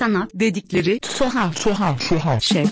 [0.00, 2.64] Sanat dedikleri tuhaf tuhaf tuhaf şey.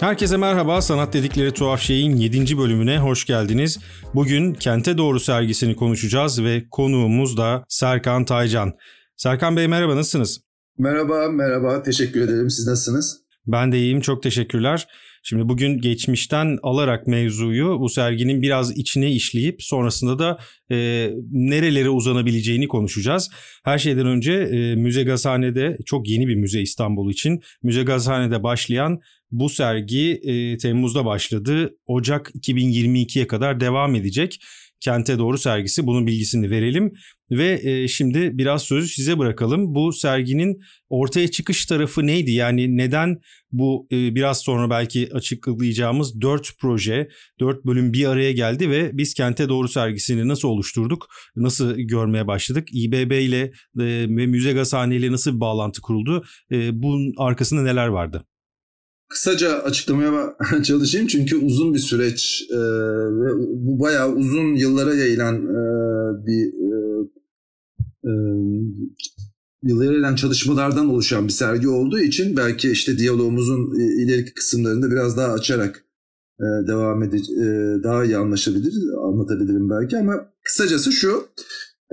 [0.00, 0.82] Herkese merhaba.
[0.82, 2.58] Sanat dedikleri tuhaf şeyin 7.
[2.58, 3.78] bölümüne hoş geldiniz.
[4.14, 8.72] Bugün Kente Doğru sergisini konuşacağız ve konuğumuz da Serkan Taycan.
[9.16, 10.40] Serkan Bey merhaba nasılsınız?
[10.78, 11.82] Merhaba, merhaba.
[11.82, 12.50] Teşekkür ederim.
[12.50, 13.20] Siz nasılsınız?
[13.46, 14.00] Ben de iyiyim.
[14.00, 14.86] Çok teşekkürler.
[15.26, 20.38] Şimdi bugün geçmişten alarak mevzuyu bu serginin biraz içine işleyip sonrasında da
[20.70, 23.30] e, nerelere uzanabileceğini konuşacağız.
[23.64, 27.42] Her şeyden önce e, Müze Gazhane'de çok yeni bir müze İstanbul için.
[27.62, 31.76] Müze Gazhane'de başlayan bu sergi e, Temmuz'da başladı.
[31.86, 34.40] Ocak 2022'ye kadar devam edecek.
[34.84, 36.92] Kente Doğru sergisi bunun bilgisini verelim
[37.30, 39.74] ve e, şimdi biraz sözü size bırakalım.
[39.74, 42.30] Bu serginin ortaya çıkış tarafı neydi?
[42.30, 43.20] Yani neden
[43.52, 47.08] bu e, biraz sonra belki açıklayacağımız dört proje,
[47.40, 51.06] dört bölüm bir araya geldi ve biz Kente Doğru sergisini nasıl oluşturduk?
[51.36, 52.68] Nasıl görmeye başladık?
[52.72, 53.52] İBB ile e,
[54.08, 56.24] ve Müze Gazhane ile nasıl bir bağlantı kuruldu?
[56.52, 58.24] E, bunun arkasında neler vardı?
[59.14, 62.58] Kısaca açıklamaya çalışayım çünkü uzun bir süreç e,
[63.20, 65.58] ve bu bayağı uzun yıllara yayılan e,
[66.26, 66.74] bir e,
[68.04, 68.12] e,
[69.62, 75.32] yıllara yayılan çalışmalardan oluşan bir sergi olduğu için belki işte diyalogumuzun ileriki kısımlarında biraz daha
[75.32, 75.84] açarak
[76.40, 77.44] e, devam edecek, e,
[77.84, 81.28] daha iyi anlaşabilir, anlatabilirim belki ama kısacası şu,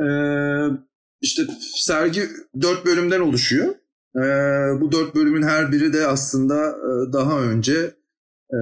[0.04, 0.08] e,
[1.22, 1.44] işte
[1.76, 2.22] sergi
[2.62, 3.81] dört bölümden oluşuyor.
[4.16, 4.22] E,
[4.82, 7.96] bu dört bölümün her biri de aslında e, daha önce
[8.54, 8.60] e,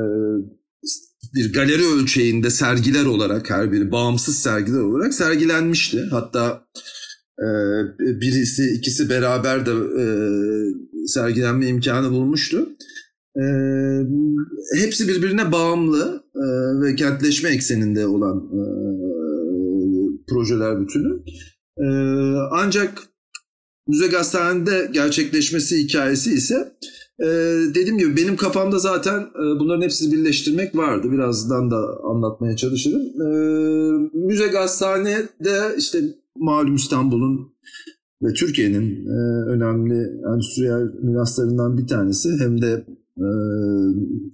[1.35, 6.01] bir galeri ölçeğinde sergiler olarak her biri bağımsız sergiler olarak sergilenmişti.
[6.11, 6.63] Hatta
[7.39, 7.47] e,
[7.99, 10.05] birisi ikisi beraber de e,
[11.07, 12.69] sergilenme imkanı bulmuştu.
[13.35, 13.43] E,
[14.75, 16.45] hepsi birbirine bağımlı e,
[16.81, 18.63] ve kentleşme ekseninde olan e,
[20.29, 21.23] projeler bütünü.
[21.77, 21.85] E,
[22.51, 23.08] ancak
[23.89, 26.73] Müze Gazetesi'nde gerçekleşmesi hikayesi ise
[27.19, 27.25] e,
[27.75, 31.11] dediğim gibi benim kafamda zaten e, bunların hepsini birleştirmek vardı.
[31.11, 33.01] Birazdan da anlatmaya çalışırım.
[33.01, 33.27] E,
[34.13, 35.99] Müze Gazetesi'de işte
[36.37, 37.53] malum İstanbul'un
[38.23, 42.29] ve Türkiye'nin e, önemli endüstriyel miraslarından bir tanesi.
[42.39, 42.85] Hem de
[43.17, 43.27] e,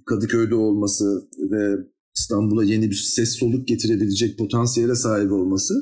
[0.06, 1.04] Kadıköy'de olması
[1.50, 1.76] ve
[2.16, 5.74] İstanbul'a yeni bir ses soluk getirebilecek potansiyele sahip olması.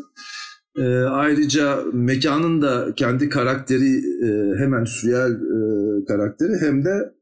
[0.79, 7.15] E, ayrıca mekanın da kendi karakteri e, hem endüstriyel e, karakteri hem de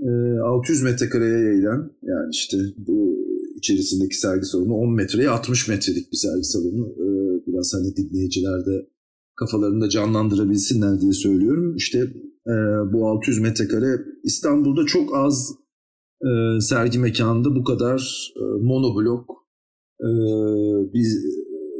[0.00, 3.16] e, 600 metrekareye yayılan yani işte bu
[3.56, 6.86] içerisindeki sergi salonu 10 metreye 60 metrelik bir sergi salonu.
[6.86, 7.06] E,
[7.46, 8.88] biraz hani dinleyiciler de
[9.36, 11.76] kafalarında canlandırabilsinler diye söylüyorum.
[11.76, 11.98] İşte
[12.46, 12.54] e,
[12.92, 15.52] bu 600 metrekare İstanbul'da çok az
[16.22, 19.30] e, sergi mekanında bu kadar e, monoblok
[20.00, 20.08] e,
[20.94, 21.06] bir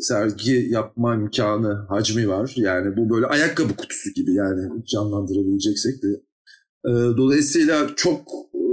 [0.00, 2.52] sergi yapma imkanı, hacmi var.
[2.56, 6.08] Yani bu böyle ayakkabı kutusu gibi yani canlandırabileceksek de.
[6.84, 8.20] E, dolayısıyla çok
[8.54, 8.64] e,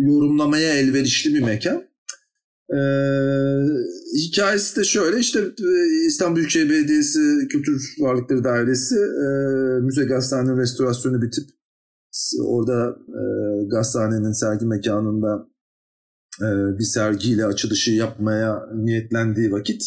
[0.00, 1.92] yorumlamaya elverişli bir mekan.
[2.72, 2.78] Ee,
[4.16, 9.26] hikayesi de şöyle işte e, İstanbul Büyükşehir Belediyesi Kültür Varlıkları Dairesi e,
[9.80, 11.44] müze gazhane restorasyonu bitip
[12.44, 13.22] orada e,
[13.66, 15.51] gazhanenin sergi mekanında e,
[16.78, 19.82] bir sergiyle açılışı yapmaya niyetlendiği vakit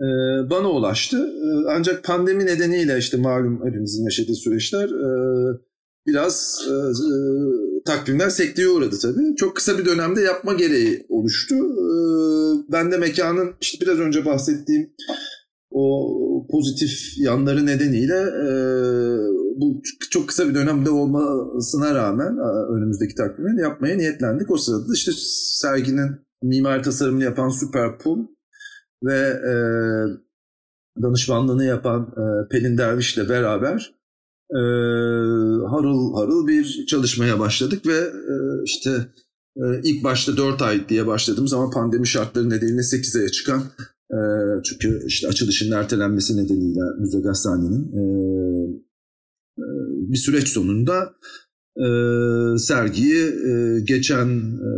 [0.00, 0.06] e,
[0.50, 1.16] bana ulaştı.
[1.16, 5.10] E, ancak pandemi nedeniyle işte malum hepimizin yaşadığı süreçler e,
[6.06, 7.14] biraz e, e,
[7.84, 9.36] takvimler sekteye uğradı tabii.
[9.36, 11.54] Çok kısa bir dönemde yapma gereği oluştu.
[11.54, 11.96] E,
[12.72, 14.90] ben de mekanın işte biraz önce bahsettiğim
[15.70, 18.48] o pozitif yanları nedeniyle e,
[19.60, 24.50] bu çok kısa bir dönemde olmasına rağmen e, önümüzdeki takvimi yapmaya niyetlendik.
[24.50, 25.12] O sırada işte
[25.60, 26.10] serginin
[26.42, 28.26] mimari tasarımını yapan Süper Pul
[29.04, 29.18] ve
[29.50, 29.54] e,
[31.02, 33.94] danışmanlığını yapan e, Pelin Derviş'le beraber
[34.50, 34.60] e,
[35.70, 38.90] harıl harıl bir çalışmaya başladık ve e, işte
[39.56, 43.62] e, ilk başta 4 ay diye başladığımız ama pandemi şartları nedeniyle 8 aya çıkan
[44.10, 44.18] e,
[44.64, 48.02] çünkü işte açılışın ertelenmesi nedeniyle Müze e, e,
[50.08, 51.14] bir süreç sonunda
[51.76, 51.86] e,
[52.58, 54.28] sergiyi e, geçen
[54.58, 54.70] e,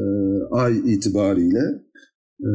[0.51, 1.63] ay itibariyle
[2.41, 2.49] e,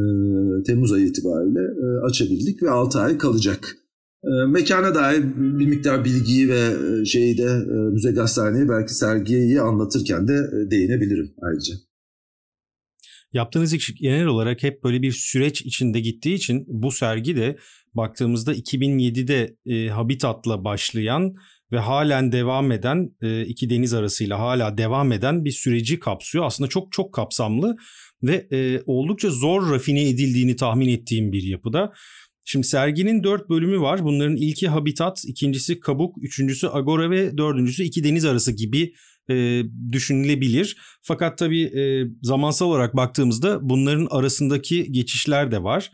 [0.66, 3.76] Temmuz ayı itibariyle e, açabildik ve 6 ay kalacak.
[4.24, 6.70] E, mekana dair bir miktar bilgiyi ve
[7.04, 11.74] şeyi de e, Müze Gazhane'yi belki sergiyi anlatırken de e, değinebilirim ayrıca.
[13.32, 17.56] Yaptığınız iş genel olarak hep böyle bir süreç içinde gittiği için bu sergi de
[17.94, 21.34] baktığımızda 2007'de e, Habitat'la başlayan
[21.72, 26.44] ve halen devam eden e, iki deniz arasıyla hala devam eden bir süreci kapsıyor.
[26.44, 27.76] Aslında çok çok kapsamlı
[28.22, 31.92] ve e, oldukça zor rafine edildiğini tahmin ettiğim bir yapıda.
[32.44, 34.04] Şimdi serginin dört bölümü var.
[34.04, 38.94] Bunların ilki Habitat, ikincisi Kabuk, üçüncüsü Agora ve dördüncüsü iki deniz arası gibi
[39.30, 40.76] e, düşünülebilir.
[41.02, 45.90] Fakat tabii e, zamansal olarak baktığımızda bunların arasındaki geçişler de var.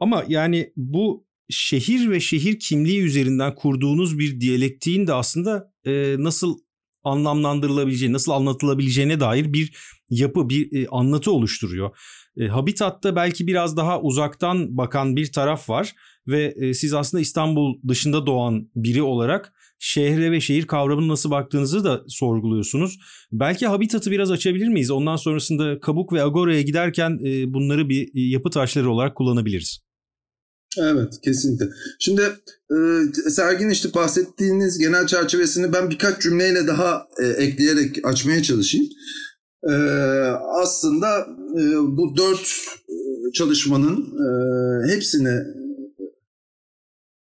[0.00, 6.58] Ama yani bu şehir ve şehir kimliği üzerinden kurduğunuz bir diyalektiğin de aslında e, nasıl
[7.04, 9.76] anlamlandırılabileceği, nasıl anlatılabileceğine dair bir
[10.10, 11.96] yapı, bir e, anlatı oluşturuyor.
[12.36, 15.94] E, Habitat'ta belki biraz daha uzaktan bakan bir taraf var
[16.26, 21.84] ve e, siz aslında İstanbul dışında doğan biri olarak şehre ve şehir kavramını nasıl baktığınızı
[21.84, 22.98] da sorguluyorsunuz.
[23.32, 24.90] Belki Habitat'ı biraz açabilir miyiz?
[24.90, 29.89] Ondan sonrasında Kabuk ve Agora'ya giderken e, bunları bir e, yapı taşları olarak kullanabiliriz.
[30.78, 31.68] Evet kesinlikle.
[31.98, 32.22] Şimdi
[32.70, 38.86] e, serginin işte bahsettiğiniz genel çerçevesini ben birkaç cümleyle daha e, ekleyerek açmaya çalışayım.
[39.68, 39.72] E,
[40.62, 41.26] aslında
[41.58, 41.62] e,
[41.96, 42.56] bu dört
[42.88, 45.42] e, çalışmanın e, hepsini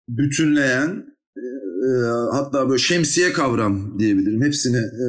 [0.09, 1.05] bütünleyen
[1.37, 1.45] e,
[1.87, 1.89] e,
[2.31, 4.41] hatta böyle şemsiye kavram diyebilirim.
[4.41, 5.05] Hepsini e,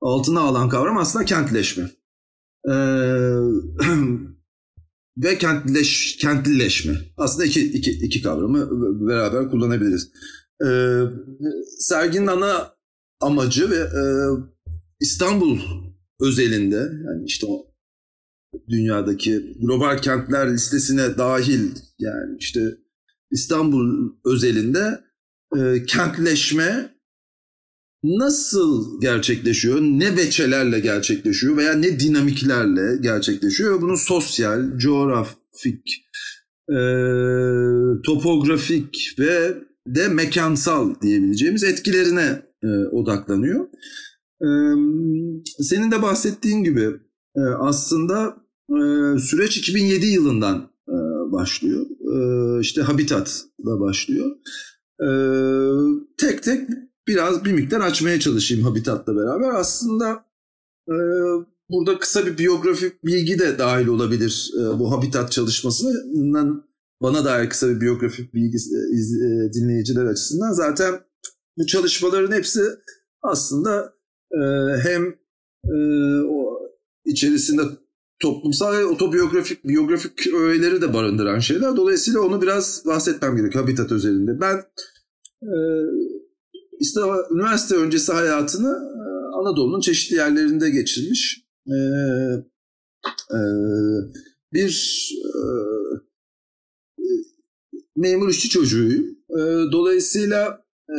[0.00, 1.90] altına alan kavram aslında kentleşme.
[2.68, 2.72] E,
[5.16, 6.94] ve kentlileş, kentlileşme.
[7.16, 8.68] Aslında iki, iki, iki kavramı
[9.08, 10.10] beraber kullanabiliriz.
[10.66, 11.02] Ee,
[11.78, 12.74] serginin ana
[13.20, 14.02] amacı ve e,
[15.00, 15.58] İstanbul
[16.20, 17.72] özelinde yani işte o
[18.68, 22.60] dünyadaki global kentler listesine dahil yani işte
[23.30, 25.00] İstanbul özelinde
[25.58, 26.94] e, kentleşme
[28.04, 33.80] nasıl gerçekleşiyor, ne veçelerle gerçekleşiyor veya ne dinamiklerle gerçekleşiyor.
[33.80, 36.06] Bunun sosyal, coğrafik,
[36.70, 36.78] e,
[38.04, 39.54] topografik ve
[39.86, 43.66] de mekansal diyebileceğimiz etkilerine e, odaklanıyor.
[44.42, 44.48] E,
[45.62, 46.90] senin de bahsettiğin gibi
[47.36, 48.36] e, aslında
[48.70, 50.96] e, süreç 2007 yılından e,
[51.32, 51.86] başlıyor.
[52.00, 54.30] E, işte Habitat'la başlıyor.
[55.00, 55.08] E,
[56.18, 56.68] tek tek
[57.08, 59.50] biraz bir miktar açmaya çalışayım Habitat'la beraber.
[59.54, 60.24] Aslında
[60.88, 60.94] e,
[61.70, 66.64] burada kısa bir biyografik bilgi de dahil olabilir e, bu Habitat çalışmasından
[67.02, 68.78] bana dair kısa bir biyografik bilgi e,
[69.26, 70.52] e, dinleyiciler açısından.
[70.52, 71.00] Zaten
[71.58, 72.62] bu çalışmaların hepsi
[73.22, 73.94] aslında
[74.32, 74.40] e,
[74.82, 75.14] hem
[75.64, 75.76] e,
[76.22, 76.60] o
[77.04, 77.62] içerisinde
[78.22, 81.76] toplumsal ve otobiyografik biyografik öğeleri de barındıran şeyler.
[81.76, 84.40] Dolayısıyla onu biraz bahsetmem gerekiyor Habitat özelinde.
[84.40, 84.56] Ben
[85.42, 85.52] e,
[86.82, 87.00] işte
[87.30, 89.02] üniversite öncesi hayatını e,
[89.36, 91.46] Anadolu'nun çeşitli yerlerinde geçirmiş.
[91.66, 91.72] Ee,
[93.34, 93.40] e,
[94.52, 95.42] bir e,
[97.96, 99.06] memur işçi çocuğuyum.
[99.30, 99.40] E,
[99.72, 100.98] dolayısıyla e,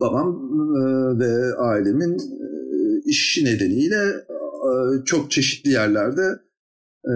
[0.00, 2.48] babam e, ve ailemin e,
[3.04, 4.04] işi nedeniyle
[4.68, 4.70] e,
[5.04, 6.40] çok çeşitli yerlerde
[7.04, 7.12] e,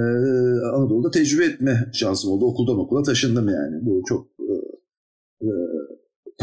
[0.74, 2.44] Anadolu'da tecrübe etme şansım oldu.
[2.44, 3.86] Okuldan okula taşındım yani.
[3.86, 4.54] Bu çok e,
[5.46, 5.71] e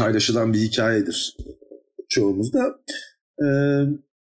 [0.00, 1.36] paylaşılan bir hikayedir
[2.08, 2.80] çoğumuzda.
[3.42, 3.46] Ee,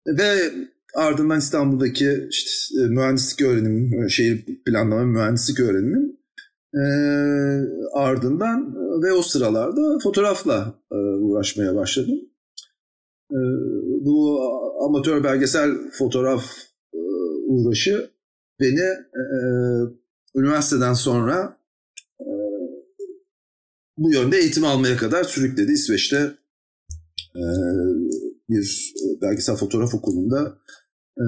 [0.06, 0.52] ve
[0.94, 6.16] ardından İstanbul'daki işte, e, mühendislik öğrenimi, şehir planlama mühendislik öğrenimim
[6.74, 6.84] e,
[7.92, 12.20] ardından ve o sıralarda fotoğrafla e, uğraşmaya başladım.
[13.30, 13.38] E,
[14.00, 14.40] bu
[14.84, 16.44] amatör belgesel fotoğraf
[16.94, 16.98] e,
[17.46, 18.10] uğraşı
[18.60, 19.26] beni e,
[20.36, 21.56] üniversiteden sonra
[23.96, 25.72] bu yönde eğitim almaya kadar sürükledi.
[25.72, 26.34] İsveç'te
[27.36, 27.44] e,
[28.48, 30.58] bir belgesel fotoğraf okulunda
[31.18, 31.24] e,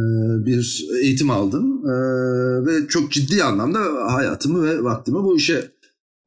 [0.47, 1.95] bir eğitim aldım e,
[2.67, 3.81] ve çok ciddi anlamda
[4.13, 5.77] hayatımı ve vaktimi bu işe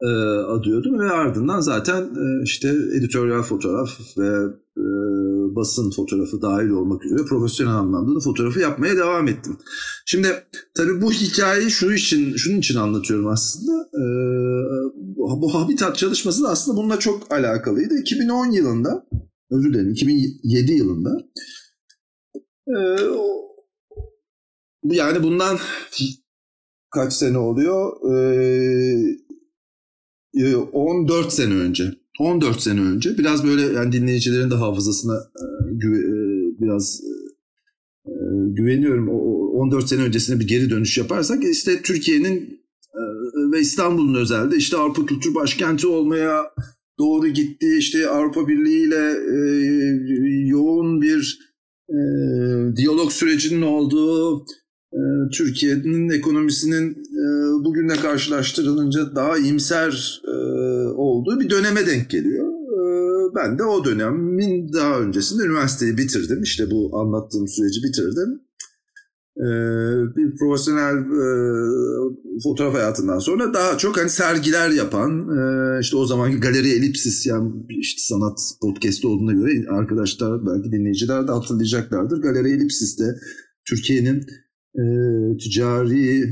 [0.01, 0.07] e,
[0.47, 4.27] adıyordum ve ardından zaten e, işte editoryal fotoğraf ve
[4.77, 4.85] e,
[5.55, 9.57] basın fotoğrafı dahil olmak üzere profesyonel anlamda da fotoğrafı yapmaya devam ettim.
[10.05, 10.27] Şimdi
[10.77, 13.89] tabii bu hikayeyi şu için şunun için anlatıyorum aslında.
[13.93, 14.03] E,
[15.19, 17.99] bu habitat çalışması da aslında bununla çok alakalıydı.
[17.99, 19.07] 2010 yılında
[19.51, 21.21] özür dilerim 2007 yılında
[22.67, 22.75] e,
[24.83, 25.57] yani bundan
[26.91, 27.93] kaç sene oluyor?
[30.33, 36.11] E, 14 sene önce 14 sene önce biraz böyle yani dinleyicilerin de hafızasına e, e,
[36.61, 37.01] biraz
[38.05, 38.13] e,
[38.47, 39.09] güveniyorum.
[39.09, 42.58] O, 14 sene öncesine bir geri dönüş yaparsak işte Türkiye'nin e,
[43.51, 46.51] ve İstanbul'un özelde işte Avrupa Kültür Başkenti olmaya
[46.99, 47.75] doğru gitti.
[47.77, 49.37] İşte Avrupa Birliği ile e,
[50.47, 51.39] yoğun bir
[51.89, 51.97] e,
[52.75, 54.45] diyalog sürecinin olduğu
[54.93, 54.99] e,
[55.33, 57.03] Türkiye'nin ekonomisinin
[57.63, 60.21] bugünle karşılaştırılınca daha imser
[60.95, 62.45] olduğu bir döneme denk geliyor.
[63.35, 66.43] Ben de o dönemin daha öncesinde üniversiteyi bitirdim.
[66.43, 68.41] İşte bu anlattığım süreci bitirdim.
[69.39, 69.49] E,
[70.15, 71.29] bir profesyonel e,
[72.43, 77.51] fotoğraf hayatından sonra daha çok hani sergiler yapan e, işte o zamanki galeri elipsis yani
[77.69, 82.21] işte sanat podcast'ı olduğuna göre arkadaşlar belki dinleyiciler de hatırlayacaklardır.
[82.21, 83.03] Galeri elipsis'te
[83.69, 84.25] Türkiye'nin
[84.75, 84.83] e,
[85.37, 86.23] ticari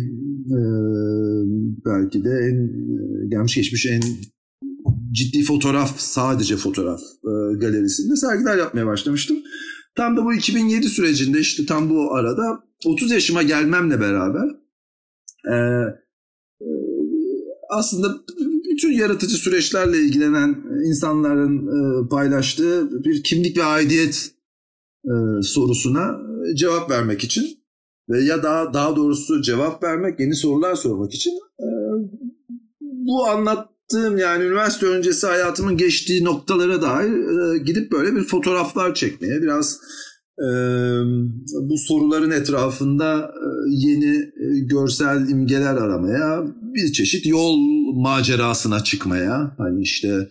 [1.85, 2.69] belki de en
[3.29, 4.01] gelmiş geçmiş en
[5.11, 6.99] ciddi fotoğraf sadece fotoğraf
[7.57, 9.37] galerisinde sergiler yapmaya başlamıştım.
[9.95, 14.49] Tam da bu 2007 sürecinde işte tam bu arada 30 yaşıma gelmemle beraber
[15.45, 15.55] e,
[16.61, 16.67] e,
[17.69, 18.07] aslında
[18.71, 24.31] bütün yaratıcı süreçlerle ilgilenen insanların e, paylaştığı bir kimlik ve aidiyet
[25.05, 26.17] e, sorusuna
[26.55, 27.57] cevap vermek için
[28.09, 31.67] ve ya daha daha doğrusu cevap vermek, yeni sorular sormak için e,
[32.81, 39.41] bu anlattığım yani üniversite öncesi hayatımın geçtiği noktalara dair e, gidip böyle bir fotoğraflar çekmeye,
[39.41, 39.79] biraz
[41.61, 43.33] bu soruların etrafında
[43.69, 44.31] yeni
[44.67, 47.57] görsel imgeler aramaya, bir çeşit yol
[47.93, 50.29] macerasına çıkmaya, hani işte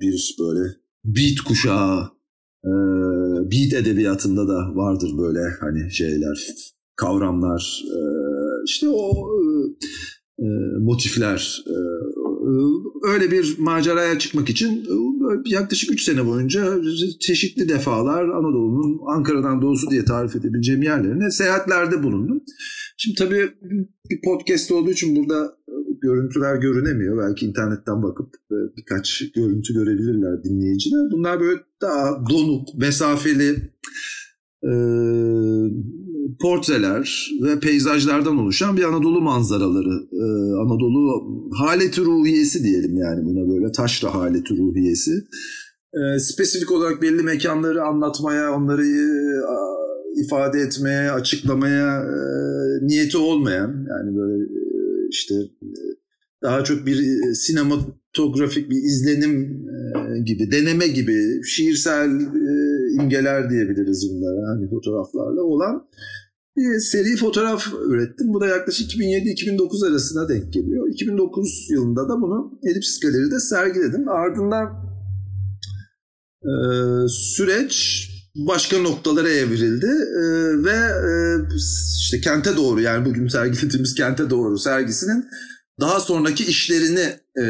[0.00, 0.68] bir böyle
[1.04, 2.10] beat kuşağı
[3.50, 6.46] beat edebiyatında da vardır böyle hani şeyler,
[6.96, 7.84] kavramlar,
[8.64, 9.12] işte o
[10.80, 11.64] motifler.
[12.44, 12.50] E,
[13.12, 14.84] öyle bir maceraya çıkmak için
[15.44, 16.80] yaklaşık 3 sene boyunca
[17.20, 22.42] çeşitli defalar Anadolu'nun Ankara'dan doğusu diye tarif edebileceğim yerlerine seyahatlerde bulundum.
[22.96, 23.50] Şimdi tabii
[24.10, 25.56] bir podcast olduğu için burada
[26.02, 27.28] görüntüler görünemiyor.
[27.28, 28.34] Belki internetten bakıp
[28.76, 31.00] birkaç görüntü görebilirler dinleyiciler.
[31.12, 33.56] Bunlar böyle daha donuk, mesafeli
[34.64, 34.72] e,
[36.40, 40.08] portreler ve peyzajlardan oluşan bir Anadolu manzaraları.
[40.12, 40.24] E,
[40.62, 41.24] Anadolu
[41.58, 45.12] haleti ruhiyesi diyelim yani buna böyle taşra haleti ruhiyesi.
[45.94, 49.04] E, spesifik olarak belli mekanları anlatmaya, onları e,
[50.24, 52.16] ifade etmeye, açıklamaya e,
[52.86, 54.62] niyeti olmayan yani böyle e,
[55.10, 55.68] işte e,
[56.42, 57.34] daha çok bir e,
[58.14, 65.86] sinematografik bir izlenim e, gibi, deneme gibi, şiirsel e, imgeler diyebiliriz bunlara hani fotoğraflarla olan
[66.56, 68.34] bir seri fotoğraf ürettim.
[68.34, 70.88] Bu da yaklaşık 2007-2009 arasına denk geliyor.
[70.92, 74.08] 2009 yılında da bunu Elipsis Galeri'de sergiledim.
[74.08, 74.66] Ardından
[76.42, 76.52] e,
[77.08, 80.24] süreç başka noktalara evrildi e,
[80.64, 80.76] ve
[81.10, 81.12] e,
[82.00, 85.24] işte kente doğru yani bugün sergilediğimiz kente doğru sergisinin
[85.80, 87.46] daha sonraki işlerini e,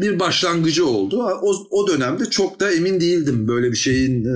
[0.00, 1.22] bir başlangıcı oldu.
[1.42, 4.34] O, o dönemde çok da emin değildim böyle bir şeyin e,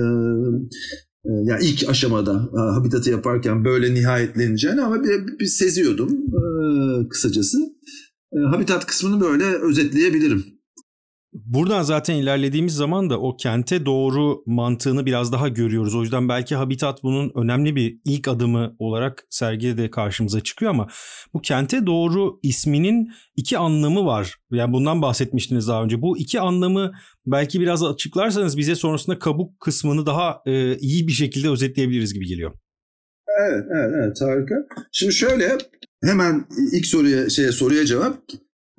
[1.25, 6.43] yani ilk aşamada e, habitatı yaparken böyle nihayetleneceğini ama bir, bir seziyordum e,
[7.09, 7.57] kısacası.
[8.33, 10.45] E, habitat kısmını böyle özetleyebilirim.
[11.33, 15.95] Buradan zaten ilerlediğimiz zaman da o kente doğru mantığını biraz daha görüyoruz.
[15.95, 20.87] O yüzden belki Habitat bunun önemli bir ilk adımı olarak sergide de karşımıza çıkıyor ama
[21.33, 24.35] bu kente doğru isminin iki anlamı var.
[24.51, 26.01] Yani bundan bahsetmiştiniz daha önce.
[26.01, 26.91] Bu iki anlamı
[27.25, 32.51] belki biraz açıklarsanız bize sonrasında kabuk kısmını daha e, iyi bir şekilde özetleyebiliriz gibi geliyor.
[33.41, 34.55] Evet, evet, evet harika.
[34.91, 35.57] Şimdi şöyle
[36.03, 38.17] hemen ilk soruya şeye soruya cevap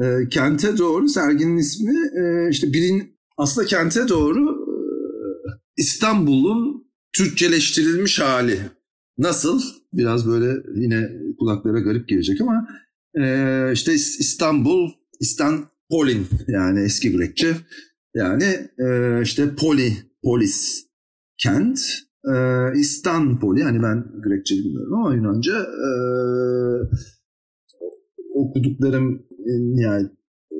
[0.00, 4.78] e, kente doğru serginin ismi e, işte birin aslında kente doğru e,
[5.76, 8.58] İstanbul'un Türkçeleştirilmiş hali.
[9.18, 9.62] Nasıl?
[9.92, 12.68] Biraz böyle yine kulaklara garip gelecek ama
[13.18, 14.90] e, işte İstanbul,
[15.20, 17.56] İstanpolin yani eski Grekçe.
[18.14, 18.44] Yani
[18.78, 19.92] e, işte poli,
[20.24, 20.86] polis,
[21.38, 21.80] kent,
[22.34, 22.34] e,
[22.78, 23.62] İstanpoli.
[23.62, 25.90] Hani ben Grekçe bilmiyorum ama Yunanca e,
[28.34, 30.10] okuduklarım nihayet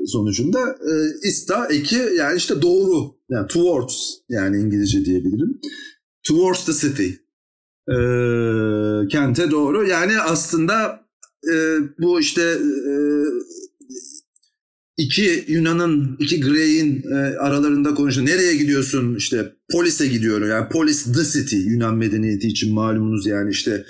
[0.07, 0.93] sonucunda e,
[1.29, 3.95] ista eki yani işte doğru yani towards
[4.29, 5.61] yani İngilizce diyebilirim.
[6.23, 7.09] Towards the city.
[7.89, 7.97] E,
[9.09, 9.89] kente doğru.
[9.89, 11.07] Yani aslında
[11.53, 11.55] e,
[11.99, 12.95] bu işte e,
[14.97, 18.25] iki Yunan'ın, iki Grey'in e, aralarında konuştu.
[18.25, 19.15] Nereye gidiyorsun?
[19.15, 20.49] İşte polise gidiyorum.
[20.49, 23.85] Yani polis the city Yunan medeniyeti için malumunuz yani işte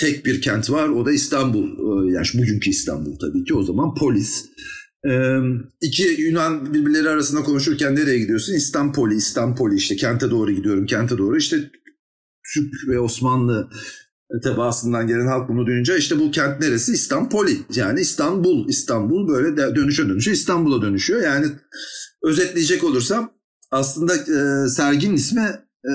[0.00, 0.88] tek bir kent var.
[0.88, 1.64] O da İstanbul.
[1.64, 3.54] Ee, yani bugünkü İstanbul tabii ki.
[3.54, 4.44] O zaman polis.
[5.08, 5.38] Ee,
[5.80, 8.54] iki Yunan birbirleri arasında konuşurken nereye gidiyorsun?
[8.54, 11.36] İstanpoli, İstanpoli işte kente doğru gidiyorum, kente doğru.
[11.36, 11.70] İşte
[12.54, 13.70] Türk ve Osmanlı
[14.42, 16.92] tebaasından gelen halk bunu duyunca işte bu kent neresi?
[16.92, 17.58] İstanpoli.
[17.74, 18.68] Yani İstanbul.
[18.68, 21.22] İstanbul böyle dönüşe dönüşe İstanbul'a dönüşüyor.
[21.22, 21.46] Yani
[22.22, 23.32] özetleyecek olursam
[23.70, 25.40] aslında e, serginin ismi
[25.84, 25.92] e,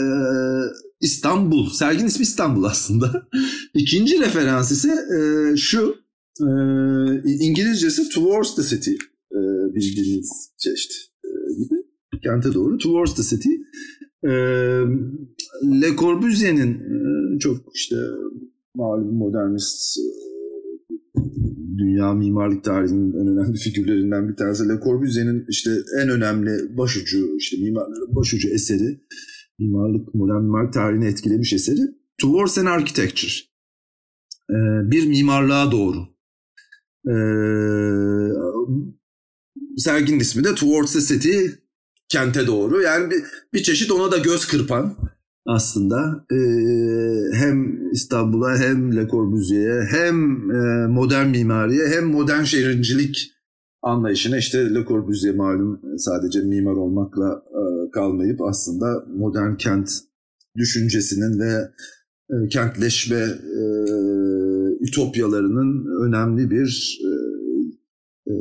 [1.02, 1.70] İstanbul.
[1.70, 3.28] Sergin ismi İstanbul aslında.
[3.74, 5.96] İkinci referans ise e, şu.
[6.42, 6.50] E,
[7.24, 8.92] İngilizcesi Towards the City.
[9.32, 9.40] E,
[9.76, 11.30] bildiğiniz işte e,
[11.64, 11.76] gibi.
[12.24, 12.78] Kente doğru.
[12.78, 13.50] Towards the City.
[14.24, 14.30] E,
[15.82, 17.96] Le Corbusier'in e, çok işte
[18.76, 20.04] malum modernist e,
[21.78, 24.70] dünya mimarlık tarihinin en önemli figürlerinden bir tanesi.
[24.70, 29.00] Le Corbusier'in işte en önemli başucu, işte mimarların başucu eseri,
[29.60, 31.82] mimarlık, modern mimarlık tarihini etkilemiş eseri
[32.18, 33.32] Towards an Architecture.
[34.50, 35.98] Ee, bir mimarlığa doğru.
[37.08, 37.14] Ee,
[39.78, 41.46] serginin ismi de Towards the City,
[42.10, 42.82] kente doğru.
[42.82, 43.24] Yani bir,
[43.54, 44.98] bir çeşit ona da göz kırpan
[45.46, 46.38] aslında e,
[47.34, 50.16] hem İstanbul'a hem Le Corbusier'e hem
[50.52, 53.32] e, modern mimariye hem modern şehircilik
[53.82, 59.92] anlayışına işte Le Corbusier malum sadece mimar olmakla e, kalmayıp aslında modern kent
[60.58, 61.70] düşüncesinin ve
[62.30, 63.22] e, kentleşme
[63.62, 63.64] e,
[64.80, 67.12] ütopyalarının önemli bir e,
[68.32, 68.34] e,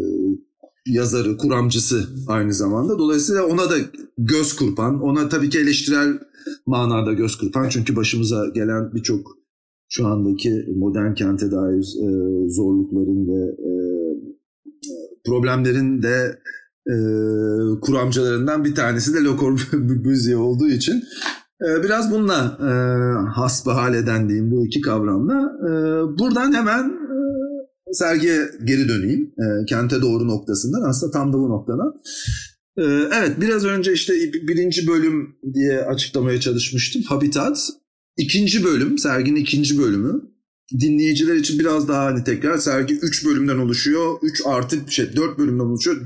[0.86, 2.98] yazarı, kuramcısı aynı zamanda.
[2.98, 3.74] Dolayısıyla ona da
[4.18, 6.18] göz kurpan, ona tabii ki eleştirel
[6.66, 7.68] manada göz kırpan.
[7.68, 9.38] Çünkü başımıza gelen birçok
[9.88, 12.08] şu andaki modern kente dair e,
[12.48, 13.72] zorlukların ve e,
[15.26, 16.38] problemlerin de
[16.88, 16.94] e,
[17.80, 21.02] kuramcılarından bir tanesi de Le Corbusier olduğu için
[21.68, 22.70] e, biraz bununla e,
[23.30, 25.52] hasbihal eden diyeyim bu iki kavramla.
[25.62, 25.70] E,
[26.18, 27.18] buradan hemen e,
[27.92, 29.22] sergiye geri döneyim.
[29.22, 31.92] E, kente doğru noktasından aslında tam da bu noktadan.
[32.78, 32.82] Ee,
[33.18, 37.02] evet biraz önce işte birinci bölüm diye açıklamaya çalışmıştım.
[37.02, 37.68] Habitat.
[38.16, 40.22] İkinci bölüm, serginin ikinci bölümü.
[40.80, 44.18] Dinleyiciler için biraz daha hani tekrar sergi 3 bölümden oluşuyor.
[44.22, 45.96] 3 artı şey 4 bölümden oluşuyor.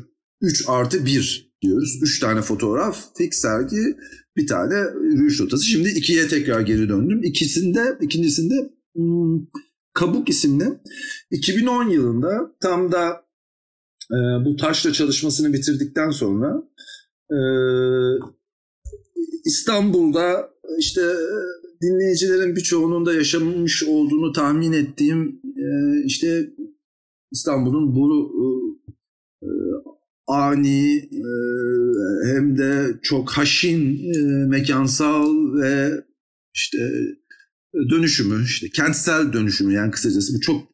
[0.43, 1.99] 3 artı 1 diyoruz.
[2.03, 3.97] 3 tane fotoğraf, fix sergi,
[4.37, 5.65] bir tane yürüyüş rotası.
[5.65, 7.23] Şimdi ikiye tekrar geri döndüm.
[7.23, 9.47] İkisinde, ikincisinde hmm,
[9.95, 10.65] Kabuk isimli
[11.31, 13.25] 2010 yılında tam da
[14.11, 16.63] e, bu taşla çalışmasını bitirdikten sonra
[17.31, 17.39] e,
[19.45, 21.01] İstanbul'da işte
[21.83, 25.67] dinleyicilerin birçoğunun da yaşamış olduğunu tahmin ettiğim e,
[26.05, 26.51] işte
[27.33, 28.33] İstanbul'un bu
[29.43, 29.49] e,
[30.27, 31.25] ani e,
[32.27, 35.91] hem de çok haşin e, mekansal ve
[36.55, 36.79] işte
[37.91, 40.73] dönüşümü, işte kentsel dönüşümü yani kısacası bu çok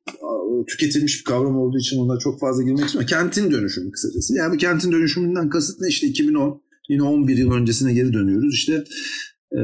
[0.68, 3.16] tüketilmiş bir kavram olduğu için ona çok fazla girmek istemiyorum.
[3.16, 4.34] Kentin dönüşümü kısacası.
[4.34, 5.88] Yani bu kentin dönüşümünden kasıt ne?
[5.88, 8.54] İşte 2010, yine 11 yıl öncesine geri dönüyoruz.
[8.54, 8.84] İşte
[9.52, 9.60] e,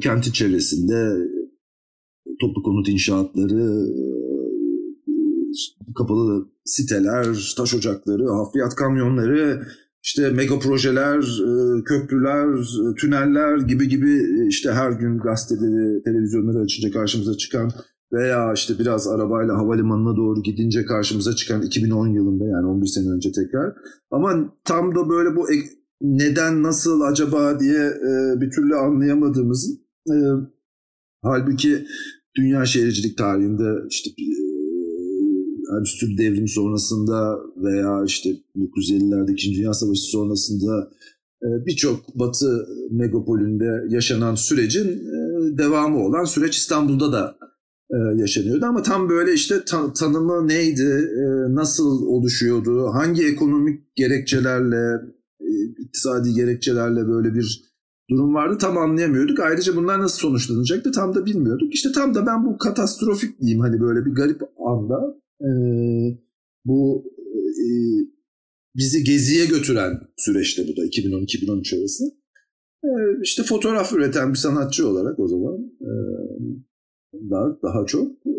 [0.00, 1.16] kentin çevresinde
[2.40, 3.86] toplu konut inşaatları,
[5.94, 9.66] kapalı siteler, taş ocakları, hafriyat kamyonları,
[10.02, 11.24] işte mega projeler,
[11.84, 12.48] köprüler,
[13.00, 17.70] tüneller gibi gibi işte her gün gazeteleri, televizyonları açınca karşımıza çıkan
[18.12, 23.32] veya işte biraz arabayla havalimanına doğru gidince karşımıza çıkan 2010 yılında yani 11 sene önce
[23.32, 23.74] tekrar.
[24.10, 25.46] Ama tam da böyle bu
[26.00, 29.78] neden nasıl acaba diye e, bir türlü anlayamadığımız
[30.10, 30.14] e,
[31.22, 31.86] halbuki
[32.36, 34.35] dünya şehircilik tarihinde işte e,
[35.76, 39.54] Endüstri devrimi sonrasında veya işte 1950'lerde 2.
[39.56, 40.90] Dünya Savaşı sonrasında
[41.42, 47.36] e, birçok batı megapolünde yaşanan sürecin e, devamı olan süreç İstanbul'da da
[47.90, 51.08] e, yaşanıyordu ama tam böyle işte ta- tanımı neydi,
[51.48, 55.00] nasıl oluşuyordu, hangi ekonomik gerekçelerle,
[55.78, 57.76] iktisadi gerekçelerle böyle bir
[58.10, 59.40] durum vardı tam anlayamıyorduk.
[59.40, 61.74] Ayrıca bunlar nasıl sonuçlanacaktı tam da bilmiyorduk.
[61.74, 65.50] İşte tam da ben bu katastrofik diyeyim hani böyle bir garip anda e,
[66.64, 67.04] bu
[67.58, 67.66] e,
[68.76, 72.04] bizi geziye götüren süreçte bu da 2010-2013 arası.
[72.84, 72.90] E,
[73.22, 75.92] işte fotoğraf üreten bir sanatçı olarak o zaman e,
[77.30, 78.32] daha, daha çok e,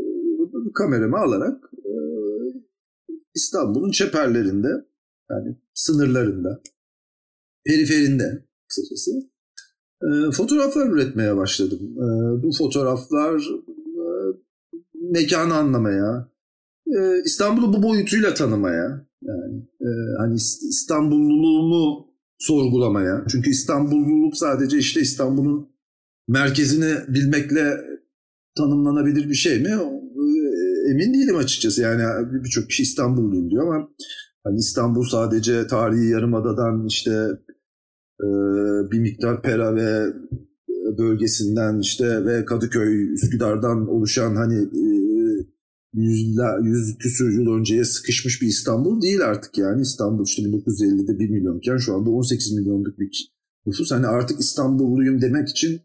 [0.74, 1.94] kameramı alarak e,
[3.36, 4.68] İstanbul'un çeperlerinde
[5.30, 6.62] yani sınırlarında
[7.66, 9.12] periferinde kısacası
[10.02, 11.80] e, fotoğraflar üretmeye başladım.
[12.44, 13.44] Bu fotoğraflar
[14.94, 16.32] mekanı anlamaya,
[17.26, 19.66] İstanbul'u bu boyutuyla tanımaya, yani
[20.18, 20.36] hani
[20.70, 22.08] İstanbulluluğumu
[22.40, 23.26] sorgulamaya.
[23.32, 25.70] Çünkü İstanbulluluk sadece işte İstanbul'un
[26.28, 27.78] merkezini bilmekle
[28.58, 29.70] tanımlanabilir bir şey mi?
[29.70, 31.82] E, emin değilim açıkçası.
[31.82, 32.04] Yani
[32.44, 33.90] birçok kişi İstanbulluyum diyor ama
[34.44, 37.12] hani İstanbul sadece tarihi yarımadadan işte
[38.24, 38.28] e,
[38.92, 40.14] bir miktar Pera ve
[40.98, 44.87] bölgesinden işte ve Kadıköy, Üsküdar'dan oluşan hani e,
[45.94, 49.82] yüzler, yüz küsür yıl önceye sıkışmış bir İstanbul değil artık yani.
[49.82, 53.32] İstanbul işte 1950'de 1 milyonken şu anda 18 milyonluk bir
[53.66, 53.92] nüfus.
[53.92, 55.82] Hani artık İstanbulluyum demek için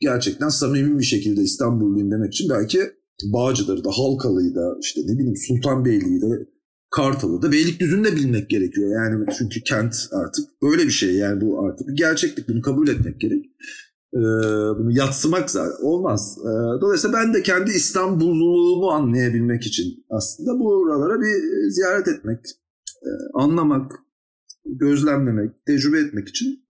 [0.00, 2.80] gerçekten samimi bir şekilde İstanbulluyum demek için belki
[3.24, 6.48] Bağcılar'ı da, Halkalı'yı da, işte ne bileyim Sultanbeyli'yi de,
[6.90, 8.90] Kartal'ı da, Beylikdüzü'nü de bilmek gerekiyor.
[8.92, 13.20] Yani çünkü kent artık böyle bir şey yani bu artık bir gerçeklik bunu kabul etmek
[13.20, 13.44] gerek.
[14.14, 14.20] E,
[14.78, 15.48] bunu yatsımak
[15.82, 16.38] olmaz.
[16.40, 22.38] E, dolayısıyla ben de kendi İstanbulluluğumu anlayabilmek için aslında buralara bir ziyaret etmek,
[23.02, 23.92] e, anlamak,
[24.64, 26.68] gözlemlemek, tecrübe etmek için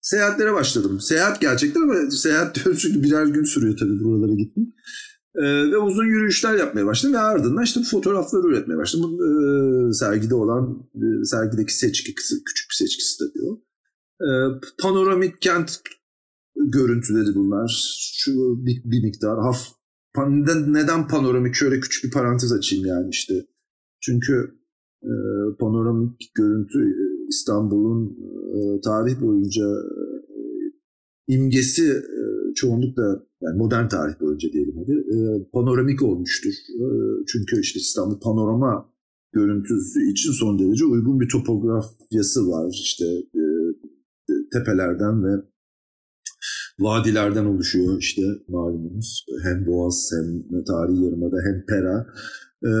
[0.00, 1.00] seyahatlere başladım.
[1.00, 4.68] Seyahat gerçekten ama seyahat diyorum çünkü birer gün sürüyor tabii buralara gitmek.
[5.36, 9.18] Ee, ve uzun yürüyüşler yapmaya başladım ve ardından işte bu fotoğrafları üretmeye başladım.
[9.18, 9.24] Bu,
[9.88, 13.62] e, sergide olan, e, sergideki seçki, küçük bir seçkisi tabii o.
[14.20, 14.28] E,
[14.82, 15.80] panoramik kent
[16.56, 17.96] görüntüleri bunlar.
[18.16, 18.32] Şu
[18.66, 19.38] bir, bir miktar.
[19.38, 19.68] Haf,
[20.28, 21.54] neden, neden panoramik?
[21.54, 23.46] Şöyle küçük bir parantez açayım yani işte.
[24.00, 24.54] Çünkü
[25.02, 25.12] e,
[25.60, 28.16] panoramik görüntü e, İstanbul'un
[28.54, 30.40] e, tarih boyunca e,
[31.34, 32.20] imgesi e,
[32.54, 35.16] çoğunlukla yani modern tarih boyunca diyelim hadi e,
[35.52, 36.52] panoramik olmuştur.
[36.52, 36.86] E,
[37.26, 38.92] çünkü işte İstanbul panorama
[39.32, 42.70] görüntüsü için son derece uygun bir topografyası var.
[42.70, 43.42] İşte e,
[44.58, 45.42] tepelerden ve
[46.78, 49.26] vadilerden oluşuyor işte malumunuz.
[49.42, 52.06] Hem Boğaz hem Tarihi Yarımada hem Pera.
[52.64, 52.72] Ee,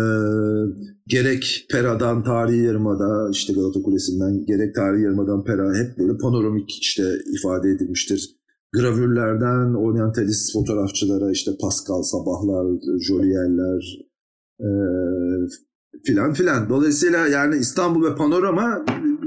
[1.06, 7.02] gerek Pera'dan Tarihi Yarımada işte Galata Kulesi'nden gerek Tarihi Yarımadan Pera hep böyle panoramik işte
[7.38, 8.36] ifade edilmiştir.
[8.72, 12.66] Gravürlerden oryantalist fotoğrafçılara işte Pascal Sabahlar,
[13.00, 14.06] Jolier'ler
[14.60, 14.68] e,
[16.06, 16.68] filan filan.
[16.68, 18.84] Dolayısıyla yani İstanbul ve panorama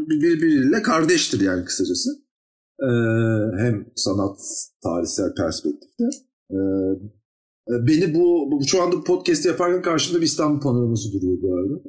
[0.09, 2.09] birbiriyle kardeştir yani kısacası.
[2.81, 4.37] Ee, hem sanat
[4.83, 6.03] tarihsel perspektifte.
[6.51, 6.55] Ee,
[7.67, 11.81] beni bu, bu şu anda podcast yaparken karşımda bir İstanbul panoraması duruyor bu arada.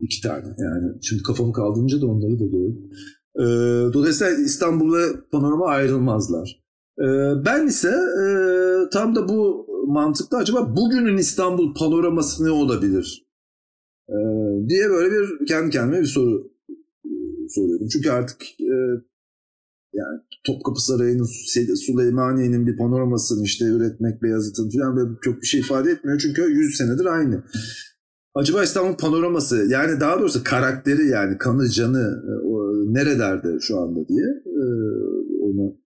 [0.00, 0.98] İki tane yani.
[1.02, 2.90] Şimdi kafamı kaldırınca da onları da gördüm.
[3.36, 6.68] Ee, dolayısıyla İstanbul ve panorama ayrılmazlar.
[7.46, 8.24] Ben ise e,
[8.92, 13.26] tam da bu mantıkta acaba bugünün İstanbul panoraması ne olabilir?
[14.68, 16.52] Diye böyle bir kendi kendime bir soru
[17.48, 17.88] soruyorum.
[17.88, 18.74] Çünkü artık e,
[19.94, 21.28] yani Topkapı Sarayı'nın
[21.74, 26.18] Süleymaniye'nin bir panoramasını işte üretmek Beyazıt'ın falan böyle çok bir şey ifade etmiyor.
[26.18, 27.44] Çünkü 100 senedir aynı.
[28.34, 32.32] Acaba İstanbul panoraması yani daha doğrusu karakteri yani kanı canı e,
[32.94, 34.64] nerelerde şu anda diye e,
[35.42, 35.76] onu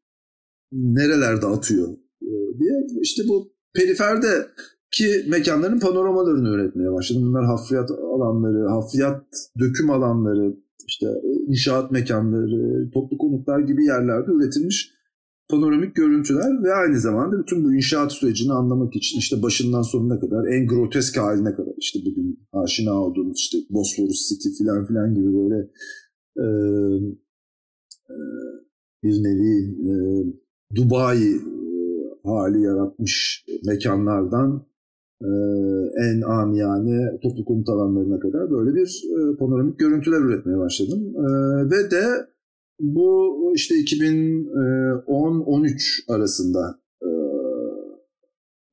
[0.73, 1.89] nerelerde atıyor
[2.23, 4.47] e, diye işte bu periferde
[4.93, 7.23] ki mekanların panoramalarını üretmeye başladım.
[7.27, 9.25] Bunlar hafriyat alanları, hafriyat
[9.59, 11.07] döküm alanları, işte
[11.47, 14.93] inşaat mekanları, toplu konutlar gibi yerlerde üretilmiş
[15.53, 20.47] panoramik görüntüler ve aynı zamanda bütün bu inşaat sürecini anlamak için işte başından sonuna kadar
[20.47, 25.71] en grotesk haline kadar işte bugün aşina olduğumuz işte Bosphorus City filan filan gibi böyle
[26.37, 26.47] e,
[28.11, 28.17] e,
[29.03, 29.57] bir nevi
[29.91, 29.95] e,
[30.77, 31.41] Dubai e,
[32.25, 34.72] hali yaratmış mekanlardan e,
[35.97, 41.15] en amiyane toplu konut alanlarına kadar böyle bir e, panoramik görüntüler üretmeye başladım.
[41.17, 41.23] E,
[41.71, 42.05] ve de
[42.81, 46.83] bu işte 2010-13 arasında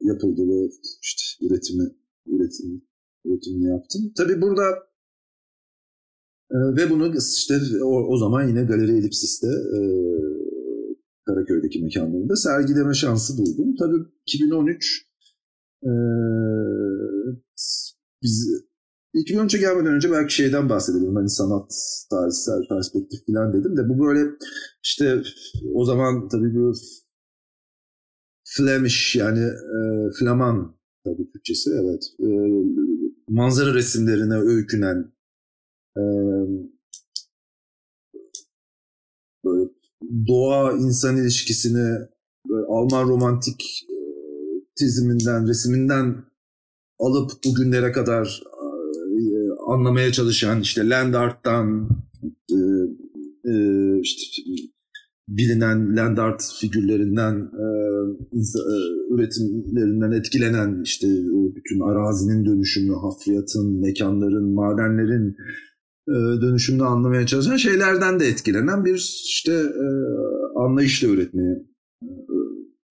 [0.01, 0.69] yapıldı ve
[1.01, 1.83] işte üretimi
[2.27, 2.81] üretimi
[3.25, 4.11] üretimini yaptım.
[4.17, 4.63] Tabii burada
[6.51, 9.79] ve bunu işte o, zaman yine Galeri Elipsis'te e,
[11.25, 13.75] Karaköy'deki mekanlarında sergileme şansı buldum.
[13.79, 15.08] Tabii 2013
[15.83, 15.89] ee,
[18.23, 18.63] biz
[19.15, 21.15] 2013'e gelmeden önce belki şeyden bahsedelim.
[21.15, 21.71] Hani sanat,
[22.09, 24.29] tarihsel perspektif falan dedim de bu böyle
[24.83, 25.23] işte
[25.73, 26.73] o zaman tabii bu
[28.43, 29.79] Flemish yani e,
[30.19, 32.03] Flaman tabii Türkçesi evet.
[32.19, 32.27] E,
[33.29, 35.13] manzara resimlerine öykünen
[35.97, 36.03] e,
[39.45, 39.69] böyle
[40.27, 42.07] doğa insan ilişkisini
[42.67, 43.88] Alman romantik
[44.79, 46.15] çiziminden, resiminden
[46.99, 48.43] alıp bugünlere kadar
[49.17, 49.21] e,
[49.67, 51.89] anlamaya çalışan işte land art'tan
[52.51, 52.57] e,
[53.45, 53.53] e,
[54.01, 54.41] işte
[55.27, 57.65] bilinen land art figürlerinden e,
[58.37, 58.71] e,
[59.13, 61.07] üretimlerinden etkilenen işte
[61.55, 65.35] bütün arazinin dönüşümü, hafriyatın, mekanların, madenlerin
[66.07, 69.87] e, dönüşümünü anlamaya çalışan şeylerden de etkilenen bir işte e,
[70.55, 71.65] anlayışla üretmeye
[72.03, 72.38] e,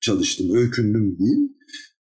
[0.01, 1.59] çalıştım, öykündüm diyeyim.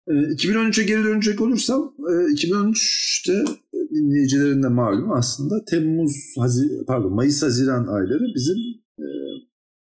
[0.08, 1.94] 2013'e ee, geri dönecek olursam
[2.34, 8.56] 2013'te e, dinleyicilerin de malum aslında Temmuz, Hazir, pardon Mayıs, Haziran ayları bizim
[8.98, 9.06] e,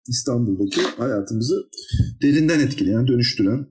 [0.09, 1.55] İstanbul'daki hayatımızı
[2.23, 3.67] derinden etkileyen, dönüştüren,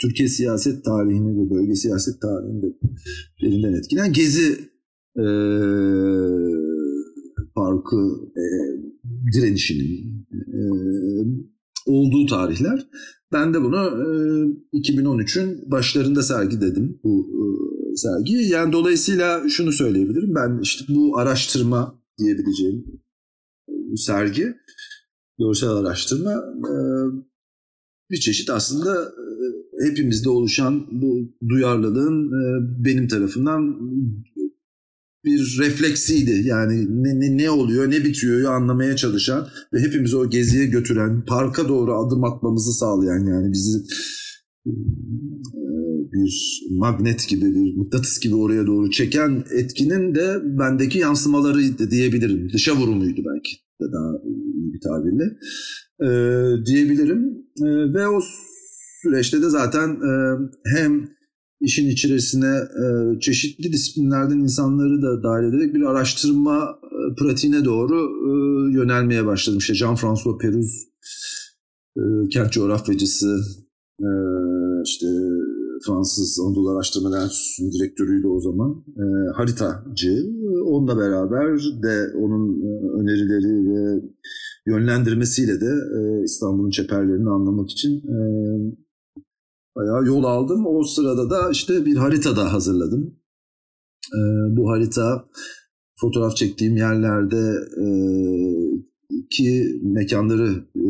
[0.00, 2.66] Türkiye siyaset tarihini ve bölge siyaset tarihini de
[3.42, 4.52] derinden etkileyen Gezi
[5.16, 5.26] e,
[7.54, 8.44] Parkı e,
[9.32, 10.58] direnişinin e,
[11.86, 12.88] olduğu tarihler.
[13.32, 18.34] Ben de bunu e, 2013'ün başlarında sergi dedim bu e, sergi.
[18.34, 20.34] Yani dolayısıyla şunu söyleyebilirim.
[20.34, 22.84] Ben işte bu araştırma diyebileceğim
[23.68, 24.54] bu sergi
[25.38, 26.74] görsel araştırma e,
[28.10, 32.40] bir çeşit aslında e, hepimizde oluşan bu duyarlılığın e,
[32.84, 33.78] benim tarafından
[35.24, 36.42] bir refleksiydi.
[36.44, 41.68] Yani ne, ne, ne oluyor, ne bitiyor anlamaya çalışan ve hepimizi o geziye götüren, parka
[41.68, 43.78] doğru adım atmamızı sağlayan yani bizi
[46.12, 52.48] bir magnet gibi, bir mıknatıs gibi oraya doğru çeken etkinin de bendeki yansımaları diyebilirim.
[52.52, 55.24] Dışa vurumuydu belki de daha iyi bir tabirle
[56.00, 56.10] e,
[56.66, 57.46] diyebilirim.
[57.62, 58.20] E, ve o
[59.02, 60.12] süreçte de zaten e,
[60.74, 61.08] hem
[61.60, 68.32] işin içerisine e, çeşitli disiplinlerden insanları da dahil ederek bir araştırma e, pratiğine doğru e,
[68.72, 69.58] yönelmeye başladım.
[69.58, 70.88] İşte Jean-François Peruz,
[72.30, 73.40] kent coğrafyacısı,
[74.84, 75.06] işte
[75.86, 78.84] Fransız Anadolu Araştırma Enstitüsü'nün direktörüydü o zaman.
[78.88, 79.04] E,
[79.36, 80.26] haritacı.
[80.64, 82.62] Onunla beraber de onun
[83.00, 84.02] önerileri ve
[84.66, 85.72] yönlendirmesiyle de
[86.24, 88.02] İstanbul'un çeperlerini anlamak için
[89.78, 90.66] bayağı yol aldım.
[90.66, 93.14] O sırada da işte bir harita da hazırladım.
[94.14, 94.20] E,
[94.56, 95.28] bu harita
[96.00, 97.86] fotoğraf çektiğim yerlerde e,
[99.10, 100.86] iki mekanları e,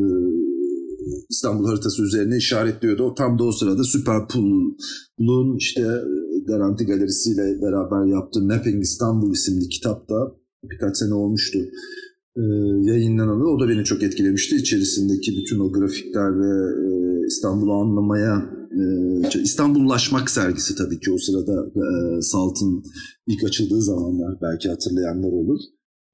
[1.30, 3.02] İstanbul haritası üzerine işaretliyordu.
[3.02, 5.86] O tam da o sırada Süperpool'un işte
[6.46, 11.58] Garanti Galerisi ile beraber yaptığı Mapping İstanbul isimli kitapta birkaç sene olmuştu
[12.36, 12.42] e,
[12.82, 13.50] yayınlanalı.
[13.50, 14.56] O da beni çok etkilemişti.
[14.56, 16.52] İçerisindeki bütün o grafikler ve
[16.86, 18.57] e, İstanbul'u anlamaya e,
[19.42, 22.84] İstanbullaşmak sergisi tabii ki o sırada e, Salt'ın
[23.26, 25.58] ilk açıldığı zamanlar belki hatırlayanlar olur.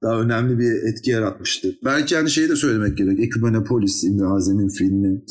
[0.03, 1.69] Daha önemli bir etki yaratmıştı.
[1.85, 3.21] Belki hani şeyi de söylemek gerek.
[3.21, 5.23] Ekümenopolis, İmre Hazem'in filmi.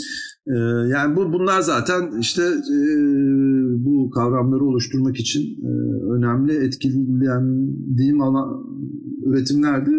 [0.48, 0.58] E,
[0.90, 2.78] yani bu bunlar zaten işte e,
[3.86, 5.70] bu kavramları oluşturmak için e,
[6.14, 8.64] önemli etkilendiğim alan
[9.26, 9.92] üretimlerdi.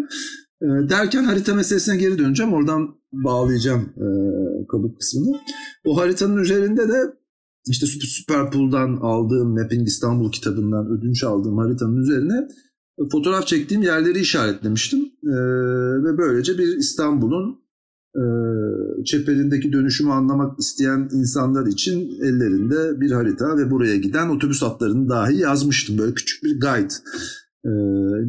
[0.62, 2.52] E, derken harita meselesine geri döneceğim.
[2.52, 4.06] Oradan bağlayacağım e,
[4.68, 5.36] kabuk kısmını.
[5.84, 7.23] O haritanın üzerinde de
[7.68, 12.48] işte Superpool'dan aldığım Mapping İstanbul kitabından ödünç aldığım haritanın üzerine
[13.12, 15.00] fotoğraf çektiğim yerleri işaretlemiştim.
[15.26, 15.36] E,
[16.04, 17.64] ve böylece bir İstanbul'un
[18.16, 18.24] e,
[19.04, 25.36] çeperindeki dönüşümü anlamak isteyen insanlar için ellerinde bir harita ve buraya giden otobüs hatlarını dahi
[25.36, 25.98] yazmıştım.
[25.98, 26.94] Böyle küçük bir guide.
[27.64, 27.70] E,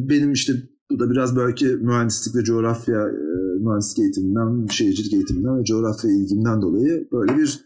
[0.08, 0.52] benim işte
[0.90, 6.62] bu da biraz belki mühendislik ve coğrafya, e, mühendislik eğitiminden, şehircilik eğitiminden ve coğrafya ilgimden
[6.62, 7.65] dolayı böyle bir e,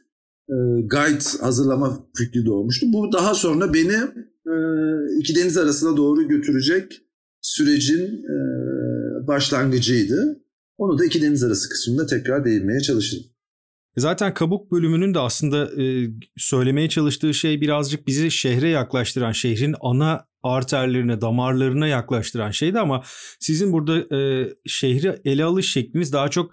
[0.85, 2.87] guide hazırlama fikri doğmuştu.
[2.93, 3.97] Bu daha sonra beni
[4.47, 4.55] e,
[5.21, 7.03] iki deniz arasına doğru götürecek
[7.41, 8.37] sürecin e,
[9.27, 10.43] başlangıcıydı.
[10.79, 13.25] Onu da iki deniz arası kısmında tekrar değinmeye çalışırım.
[13.97, 20.27] Zaten kabuk bölümünün de aslında e, söylemeye çalıştığı şey birazcık bizi şehre yaklaştıran, şehrin ana
[20.43, 23.03] arterlerine, damarlarına yaklaştıran şeydi ama
[23.41, 26.51] sizin burada e, şehri ele alış şekliniz daha çok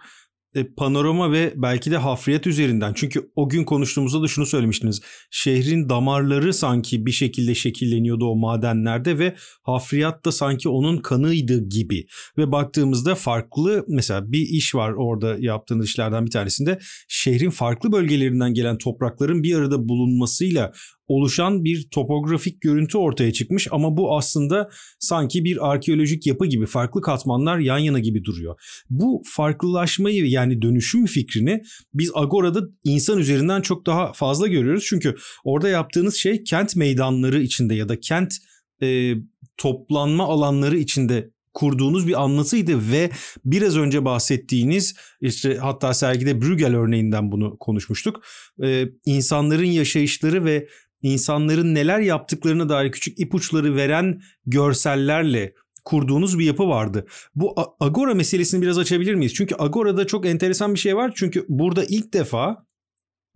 [0.57, 2.93] e, panorama ve belki de hafriyat üzerinden.
[2.93, 5.01] Çünkü o gün konuştuğumuzda da şunu söylemiştiniz.
[5.31, 12.05] Şehrin damarları sanki bir şekilde şekilleniyordu o madenlerde ve hafriyat da sanki onun kanıydı gibi.
[12.37, 18.53] Ve baktığımızda farklı mesela bir iş var orada yaptığınız işlerden bir tanesinde şehrin farklı bölgelerinden
[18.53, 20.71] gelen toprakların bir arada bulunmasıyla
[21.07, 27.01] oluşan bir topografik görüntü ortaya çıkmış ama bu aslında sanki bir arkeolojik yapı gibi farklı
[27.01, 28.55] katmanlar yan yana gibi duruyor.
[28.89, 31.61] Bu farklılaşmayı yani dönüşüm fikrini
[31.93, 34.85] biz Agora'da insan üzerinden çok daha fazla görüyoruz.
[34.87, 38.33] Çünkü orada yaptığınız şey kent meydanları içinde ya da kent
[38.81, 39.13] e,
[39.57, 43.09] toplanma alanları içinde kurduğunuz bir anlatıydı ve
[43.45, 48.23] biraz önce bahsettiğiniz işte hatta sergide Bruegel örneğinden bunu konuşmuştuk.
[48.63, 50.67] Ee, insanların yaşayışları ve
[51.11, 55.53] insanların neler yaptıklarına dair küçük ipuçları veren görsellerle
[55.85, 57.05] kurduğunuz bir yapı vardı.
[57.35, 59.33] Bu Agora meselesini biraz açabilir miyiz?
[59.33, 61.11] Çünkü Agora'da çok enteresan bir şey var.
[61.15, 62.65] Çünkü burada ilk defa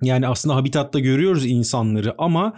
[0.01, 2.53] yani aslında habitatta görüyoruz insanları ama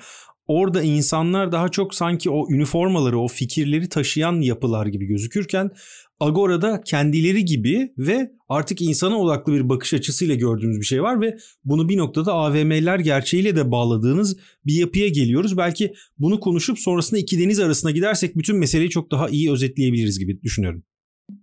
[0.48, 5.72] orada insanlar daha çok sanki o üniformaları, o fikirleri taşıyan yapılar gibi gözükürken
[6.20, 11.38] Agora'da kendileri gibi ve artık insana odaklı bir bakış açısıyla gördüğümüz bir şey var ve
[11.66, 15.58] bunu bir noktada AVM'ler gerçeğiyle de bağladığınız bir yapıya geliyoruz.
[15.58, 20.42] Belki bunu konuşup sonrasında iki deniz arasına gidersek bütün meseleyi çok daha iyi özetleyebiliriz gibi
[20.42, 20.84] düşünüyorum.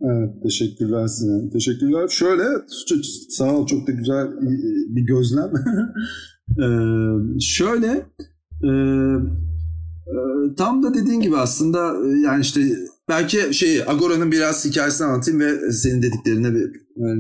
[0.03, 1.51] Evet, teşekkürler Sinan.
[1.51, 2.09] Teşekkürler.
[2.09, 2.43] Şöyle,
[3.29, 4.29] sağ ol çok da güzel
[4.89, 5.51] bir gözlem.
[6.59, 8.07] ee, şöyle,
[8.65, 8.71] e,
[10.57, 12.61] tam da dediğin gibi aslında yani işte
[13.09, 16.65] belki şey Agora'nın biraz hikayesini anlatayım ve senin dediklerine bir,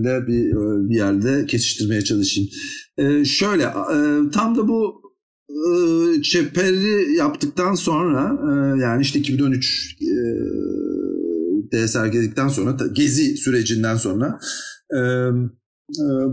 [0.04, 0.52] de bir,
[0.88, 2.50] bir yerde kesiştirmeye çalışayım.
[2.98, 5.02] Ee, şöyle e, tam da bu
[5.48, 9.96] e, çeperi yaptıktan sonra e, yani işte 2013
[11.72, 14.40] e, sergiledikten sonra gezi sürecinden sonra
[14.94, 15.00] e,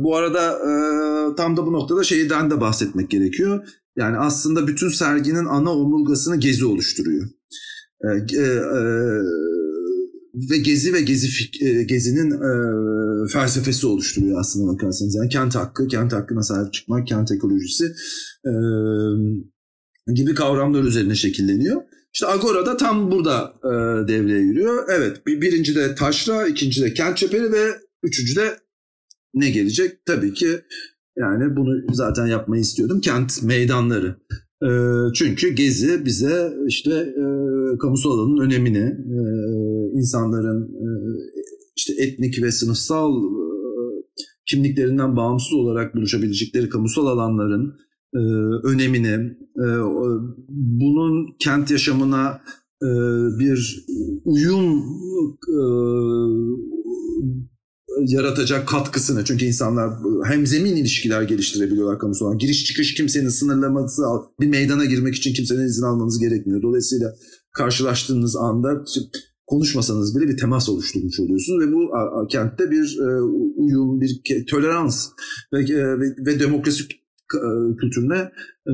[0.03, 0.71] bu arada e,
[1.35, 3.67] tam da bu noktada şeyden de bahsetmek gerekiyor.
[3.97, 7.29] Yani aslında bütün serginin ana omurgasını gezi oluşturuyor.
[8.03, 8.07] E,
[8.38, 8.47] e,
[10.51, 11.27] ve gezi ve gezi
[11.62, 12.51] e, gezinin e,
[13.27, 15.15] felsefesi oluşturuyor aslında bakarsanız.
[15.15, 17.86] Yani kent hakkı, kent hakkına sahip çıkmak, kent ekolojisi
[18.45, 18.51] e,
[20.13, 21.81] gibi kavramlar üzerine şekilleniyor.
[22.13, 23.69] İşte Agora da tam burada e,
[24.07, 24.88] devreye giriyor.
[24.89, 27.65] Evet birinci de taşra, ikinci de kent çeperi ve
[28.03, 28.57] üçüncü de
[29.33, 30.05] ne gelecek?
[30.05, 30.62] Tabii ki
[31.21, 33.01] yani bunu zaten yapmayı istiyordum.
[33.01, 34.15] Kent meydanları.
[34.63, 34.69] E,
[35.13, 37.23] çünkü Gezi bize işte e,
[37.77, 38.86] kamusal alanın önemini,
[39.17, 39.19] e,
[39.93, 40.88] insanların e,
[41.77, 43.41] işte etnik ve sınıfsal e,
[44.45, 47.73] kimliklerinden bağımsız olarak buluşabilecekleri kamusal alanların
[48.15, 48.19] e,
[48.67, 49.65] önemini, e,
[50.49, 52.41] bunun kent yaşamına
[52.84, 52.89] e,
[53.39, 53.86] bir
[54.25, 54.84] uyum
[55.49, 55.60] e,
[58.05, 59.89] yaratacak katkısını çünkü insanlar
[60.25, 62.39] hem zemin ilişkiler geliştirebiliyorlar kamusal.
[62.39, 64.01] Giriş çıkış kimsenin sınırlaması
[64.39, 66.62] bir meydana girmek için kimsenin izin almanız gerekmiyor.
[66.62, 67.13] Dolayısıyla
[67.53, 68.83] karşılaştığınız anda
[69.47, 71.89] konuşmasanız bile bir temas oluşturmuş oluyorsunuz ve bu
[72.27, 73.21] kentte bir e,
[73.55, 75.07] uyum, bir tolerans
[75.53, 76.83] ve, e, ve, ve demokrasi
[77.79, 78.31] kültürüne
[78.67, 78.73] e,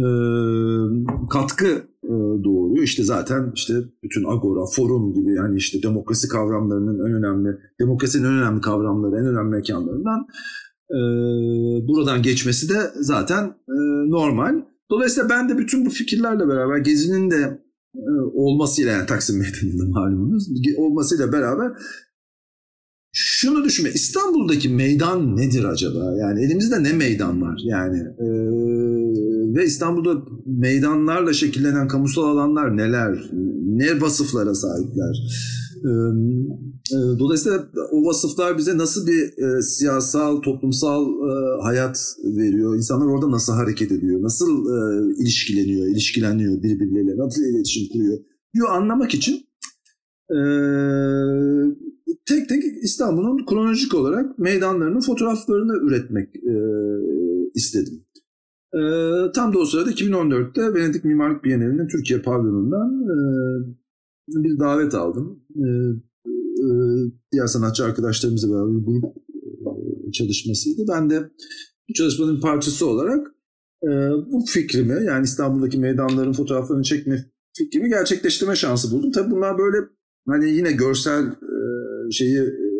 [1.29, 1.67] katkı
[2.03, 2.13] e,
[2.43, 2.83] doğuruyor.
[2.83, 8.33] İşte zaten işte bütün agora, forum gibi yani işte demokrasi kavramlarının en önemli, demokrasinin en
[8.33, 10.27] önemli kavramları, en önemli mekanlarından
[10.91, 10.97] e,
[11.87, 13.77] buradan geçmesi de zaten e,
[14.09, 14.61] normal.
[14.91, 17.61] Dolayısıyla ben de bütün bu fikirlerle beraber Gezi'nin de
[17.95, 21.71] e, olmasıyla yani Taksim Meydanı'nda malumunuz olmasıyla beraber
[23.43, 26.15] şunu düşünme İstanbul'daki meydan nedir acaba?
[26.19, 27.61] Yani elimizde ne meydan var?
[27.65, 28.27] Yani e,
[29.55, 33.29] ve İstanbul'da meydanlarla şekillenen kamusal alanlar neler?
[33.65, 35.15] Ne vasıflara sahipler?
[35.85, 35.91] E,
[36.95, 42.75] e, dolayısıyla o vasıflar bize nasıl bir e, siyasal, toplumsal e, hayat veriyor?
[42.75, 44.21] İnsanlar orada nasıl hareket ediyor?
[44.21, 44.77] Nasıl e,
[45.21, 47.17] ilişkileniyor, ilişkileniyor birbirleriyle?
[47.17, 48.17] Nasıl iletişim kuruyor?
[48.55, 49.35] Diyor anlamak için
[50.31, 50.39] e,
[52.25, 56.55] tek tek İstanbul'un kronolojik olarak meydanlarının fotoğraflarını üretmek e,
[57.53, 58.05] istedim.
[58.73, 58.81] E,
[59.35, 63.15] tam da o sırada 2014'te Venedik Mimarlık Bienalinin Türkiye pavyonundan e,
[64.27, 65.43] bir davet aldım.
[65.55, 65.67] E,
[66.63, 66.67] e,
[67.31, 69.05] diğer sanatçı arkadaşlarımızla beraber bir grup
[70.07, 70.81] e, çalışmasıydı.
[70.89, 71.29] Ben de
[71.89, 73.27] bu çalışmanın parçası olarak
[73.83, 73.89] e,
[74.31, 77.25] bu fikrimi yani İstanbul'daki meydanların fotoğraflarını çekme
[77.57, 79.11] fikrimi gerçekleştirme şansı buldum.
[79.11, 79.77] Tabii bunlar böyle
[80.27, 81.62] hani yine görsel e,
[82.11, 82.73] şeyi e,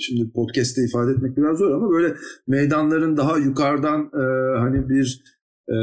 [0.00, 2.14] şimdi podcast'te ifade etmek biraz zor ama böyle
[2.46, 4.24] meydanların daha yukarıdan e,
[4.58, 5.22] hani bir
[5.68, 5.76] e,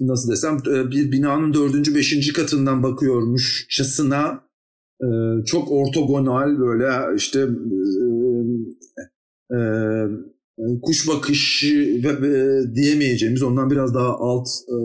[0.00, 4.40] nasıl desem e, bir binanın dördüncü beşinci katından bakıyormuşçasına
[5.00, 5.08] e,
[5.46, 7.48] çok ortogonal böyle işte
[9.50, 12.00] e, e, kuş bakışı
[12.74, 14.78] diyemeyeceğimiz ondan biraz daha alt e,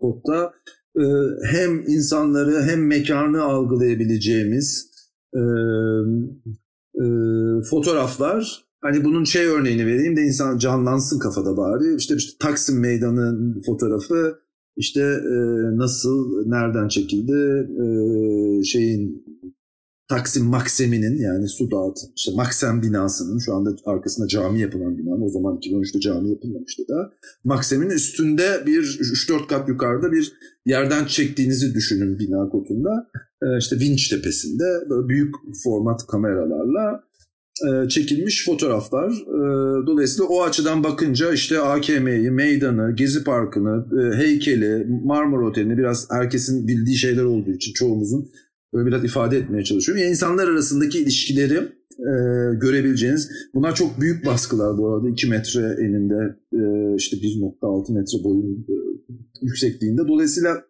[0.00, 0.52] kodda
[0.98, 1.04] e,
[1.50, 4.95] hem insanları hem mekanı algılayabileceğimiz
[5.36, 5.42] e,
[7.02, 7.04] e,
[7.70, 11.96] fotoğraflar Hani bunun şey örneğini vereyim de insan canlansın kafada bari.
[11.96, 14.38] İşte, işte Taksim Meydanı fotoğrafı
[14.76, 15.36] işte e,
[15.76, 17.86] nasıl, nereden çekildi, e,
[18.64, 19.25] şeyin
[20.08, 25.24] Taksim Maksemi'nin yani su dağıt, işte Maksem binasının şu anda arkasında cami yapılan bina.
[25.24, 27.12] O zaman 2013'te cami yapılmamıştı da.
[27.44, 30.32] Maksem'in üstünde bir 3-4 kat yukarıda bir
[30.66, 33.08] yerden çektiğinizi düşünün bina kotunda.
[33.42, 37.06] Ee, işte Vinç tepesinde böyle büyük format kameralarla
[37.64, 39.10] e, çekilmiş fotoğraflar.
[39.10, 46.10] E, dolayısıyla o açıdan bakınca işte AKM'yi, meydanı, Gezi Parkı'nı, e, heykeli, Marmara Oteli'ni biraz
[46.10, 48.30] herkesin bildiği şeyler olduğu için çoğumuzun
[48.76, 50.02] böyle biraz ifade etmeye çalışıyorum.
[50.02, 51.58] Yani insanlar arasındaki ilişkileri
[51.98, 52.12] e,
[52.60, 53.30] görebileceğiniz.
[53.54, 55.08] Bunlar çok büyük baskılar bu arada.
[55.08, 56.60] 2 metre eninde e,
[56.96, 58.76] işte 1.6 metre boyun e,
[59.42, 60.02] yüksekliğinde.
[60.08, 60.64] Dolayısıyla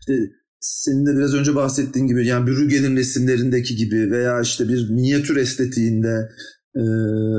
[0.00, 0.12] işte
[0.60, 6.28] senin de biraz önce bahsettiğin gibi yani Brüggel'in resimlerindeki gibi veya işte bir minyatür estetiğinde
[6.76, 6.82] e,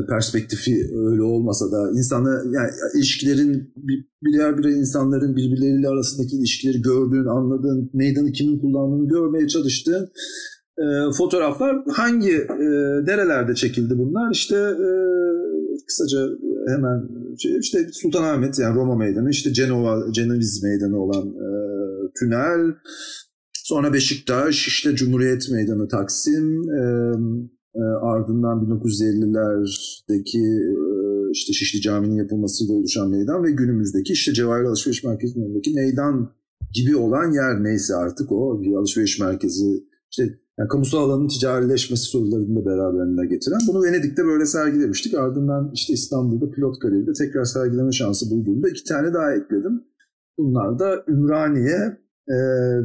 [0.09, 3.73] perspektifi öyle olmasa da insanlar yani ilişkilerin
[4.23, 10.09] birer birer insanların birbirleriyle arasındaki ilişkileri gördüğün, anladığın, meydanı kimin kullandığını görmeye çalıştığın
[10.77, 10.83] e,
[11.17, 12.67] fotoğraflar hangi e,
[13.05, 14.31] nerelerde çekildi bunlar?
[14.31, 14.89] İşte e,
[15.87, 16.27] kısaca
[16.67, 21.47] hemen şey, işte Sultanahmet yani Roma Meydanı, işte Cenova, Ceneviz Meydanı olan e,
[22.19, 22.75] tünel,
[23.53, 26.81] sonra Beşiktaş, işte Cumhuriyet Meydanı Taksim, e,
[27.75, 30.75] e, ardından 1950'lerdeki e,
[31.31, 36.31] işte Şişli Camii'nin yapılmasıyla oluşan meydan ve günümüzdeki işte Cevahir Alışveriş Merkezi'nin önündeki meydan
[36.73, 40.23] gibi olan yer neyse artık o bir alışveriş merkezi işte
[40.59, 43.59] yani kamusal alanın ticarileşmesi sorularını da beraberinde getiren.
[43.67, 45.13] Bunu Venedik'te böyle sergilemiştik.
[45.13, 49.83] Ardından işte İstanbul'da Pilot Galeri'de tekrar sergileme şansı bulduğumda iki tane daha ekledim.
[50.37, 51.97] Bunlar da Ümraniye
[52.31, 52.35] e,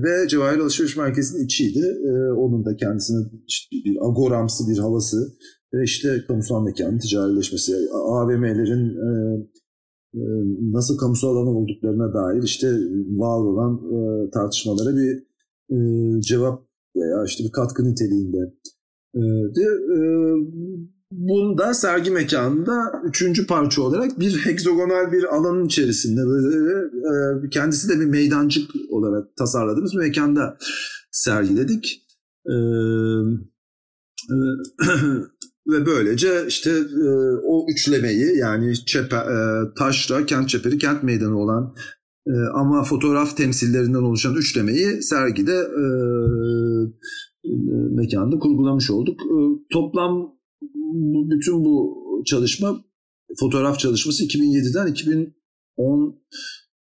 [0.02, 1.84] ve Cevahir Alışveriş Merkezi'nin içiydi.
[2.04, 5.16] E, onun da kendisine işte bir agoramsı bir havası
[5.74, 9.10] ve işte kamusal mekanın ticarileşmesi, AVM'lerin e,
[10.14, 10.22] e,
[10.72, 12.68] nasıl kamusal alan olduklarına dair işte
[13.16, 15.26] var olan e, tartışmalara bir
[15.70, 15.76] e,
[16.20, 16.66] cevap
[16.96, 18.54] veya işte bir katkı niteliğinde.
[19.14, 19.20] E,
[19.56, 19.64] de,
[19.96, 19.98] e,
[21.12, 26.56] bunda sergi mekanında üçüncü parça olarak bir heksagonal bir alanın içerisinde böyle
[27.46, 30.58] e, kendisi de bir meydancık olarak tasarladığımız mekanda
[31.10, 32.02] sergiledik.
[32.46, 32.54] E,
[34.30, 34.36] e,
[35.68, 37.08] ve böylece işte e,
[37.44, 39.38] o üçlemeyi yani çepe, e,
[39.78, 41.74] taşra, kent çeperi, kent meydanı olan
[42.26, 45.84] e, ama fotoğraf temsillerinden oluşan üçlemeyi sergide e,
[47.44, 47.52] e,
[47.90, 49.20] mekanda kurgulamış olduk.
[49.20, 49.36] E,
[49.72, 50.35] toplam
[51.30, 52.84] bütün bu çalışma
[53.40, 54.94] fotoğraf çalışması 2007'den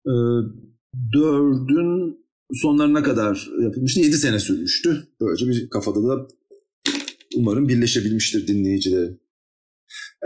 [0.07, 4.01] 2014'ün sonlarına kadar yapılmıştı.
[4.01, 5.09] 7 sene sürmüştü.
[5.21, 6.29] Böylece bir kafada da
[7.37, 9.19] umarım birleşebilmiştir dinleyicileri.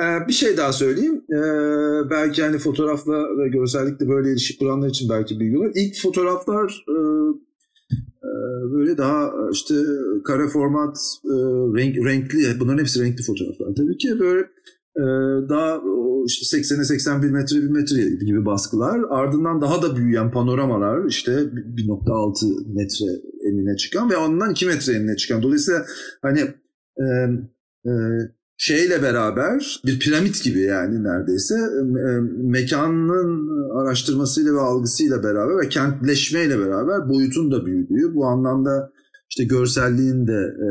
[0.01, 1.25] Ee, bir şey daha söyleyeyim.
[1.33, 5.73] Ee, belki hani fotoğrafla ve görsellikle böyle ilişki kuranlar için belki bilgi olur.
[5.75, 6.95] İlk fotoğraflar e, e,
[8.73, 9.75] böyle daha işte
[10.25, 11.35] kare format, e,
[11.79, 13.75] renk, renkli, bunların hepsi renkli fotoğraflar.
[13.77, 14.41] Tabii ki böyle
[14.97, 15.05] e,
[15.49, 15.81] daha
[16.27, 19.01] işte 80'e 81 metre bir metre gibi baskılar.
[19.11, 23.07] Ardından daha da büyüyen panoramalar işte 1.6 metre
[23.51, 25.43] enine çıkan ve ondan 2 metre enine çıkan.
[25.43, 25.85] Dolayısıyla
[26.23, 26.41] hani
[26.99, 27.05] e,
[27.87, 27.93] e,
[28.59, 33.49] şeyle beraber bir piramit gibi yani neredeyse e, mekanın
[33.81, 38.93] araştırmasıyla ve algısıyla beraber ve kentleşmeyle beraber boyutun da büyüdüğü bu anlamda
[39.31, 40.69] işte görselliğin de e,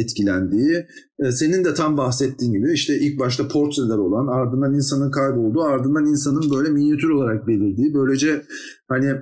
[0.00, 0.86] etkilendiği
[1.18, 6.06] e, senin de tam bahsettiğin gibi işte ilk başta portreler olan ardından insanın kaybolduğu ardından
[6.06, 8.42] insanın böyle minyatür olarak belirdiği böylece
[8.88, 9.12] hani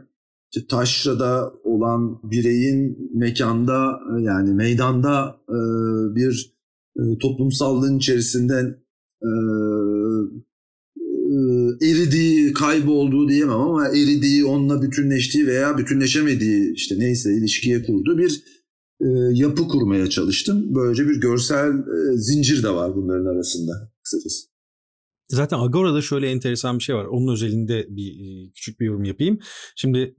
[0.54, 5.58] işte taşrada olan bireyin mekanda yani meydanda e,
[6.14, 6.57] bir e,
[7.20, 8.78] toplumsallığın içerisinde
[9.22, 9.30] e,
[11.28, 11.36] e,
[11.90, 18.42] eridiği, kaybolduğu diyemem ama eridiği, onunla bütünleştiği veya bütünleşemediği işte neyse ilişkiye kurduğu bir
[19.00, 20.74] e, yapı kurmaya çalıştım.
[20.74, 24.48] Böylece bir görsel e, zincir de var bunların arasında kısacası.
[25.28, 27.04] Zaten Agora'da şöyle enteresan bir şey var.
[27.04, 29.38] Onun özelinde bir e, küçük bir yorum yapayım.
[29.76, 30.16] Şimdi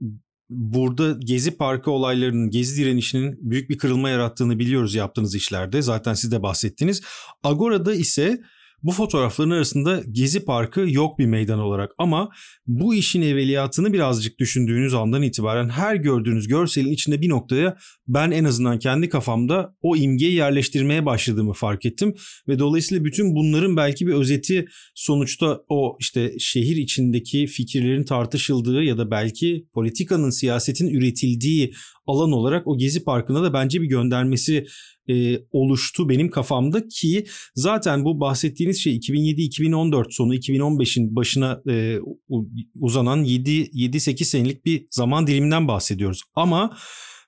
[0.50, 5.82] burada Gezi Parkı olaylarının, Gezi direnişinin büyük bir kırılma yarattığını biliyoruz yaptığınız işlerde.
[5.82, 7.02] Zaten siz de bahsettiniz.
[7.44, 8.40] Agora'da ise
[8.82, 12.28] bu fotoğrafların arasında Gezi Parkı yok bir meydan olarak ama
[12.66, 17.76] bu işin evveliyatını birazcık düşündüğünüz andan itibaren her gördüğünüz görselin içinde bir noktaya
[18.08, 22.14] ben en azından kendi kafamda o imgeyi yerleştirmeye başladığımı fark ettim.
[22.48, 28.98] Ve dolayısıyla bütün bunların belki bir özeti sonuçta o işte şehir içindeki fikirlerin tartışıldığı ya
[28.98, 31.72] da belki politikanın siyasetin üretildiği
[32.10, 34.66] alan olarak o Gezi Parkı'na da bence bir göndermesi
[35.10, 41.98] e, oluştu benim kafamda ki zaten bu bahsettiğiniz şey 2007-2014 sonu 2015'in başına e,
[42.80, 46.22] uzanan 7-8 senelik bir zaman diliminden bahsediyoruz.
[46.34, 46.76] Ama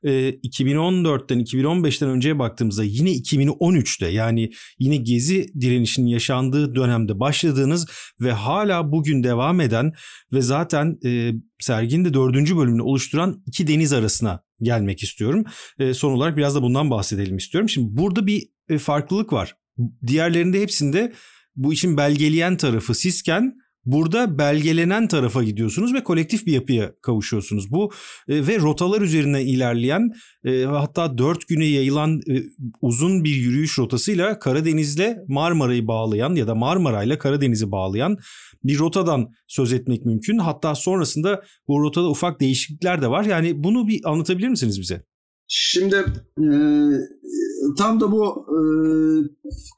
[0.04, 7.86] 2014'ten 2015'ten önceye baktığımızda yine 2013'te yani yine gezi direnişinin yaşandığı dönemde başladığınız
[8.20, 9.92] ve hala bugün devam eden
[10.32, 15.44] ve zaten e, serginin de dördüncü bölümünü oluşturan iki deniz arasına gelmek istiyorum.
[15.78, 17.68] E, son olarak biraz da bundan bahsedelim istiyorum.
[17.68, 19.56] Şimdi burada bir e, farklılık var.
[20.06, 21.12] Diğerlerinde hepsinde
[21.56, 23.54] bu işin belgeleyen tarafı sizken
[23.84, 27.70] Burada belgelenen tarafa gidiyorsunuz ve kolektif bir yapıya kavuşuyorsunuz.
[27.70, 27.90] Bu
[28.28, 30.10] e, ve rotalar üzerine ilerleyen
[30.44, 32.42] e, hatta dört güne yayılan e,
[32.80, 38.16] uzun bir yürüyüş rotasıyla Karadeniz'le Marmara'yı bağlayan ya da Marmara'yla Karadeniz'i bağlayan
[38.64, 40.38] bir rotadan söz etmek mümkün.
[40.38, 43.24] Hatta sonrasında bu rotada ufak değişiklikler de var.
[43.24, 45.04] Yani bunu bir anlatabilir misiniz bize?
[45.48, 45.96] Şimdi
[46.38, 46.46] e,
[47.78, 48.58] tam da bu e,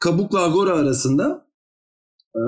[0.01, 1.47] Kabuk'la Agora arasında
[2.37, 2.43] e,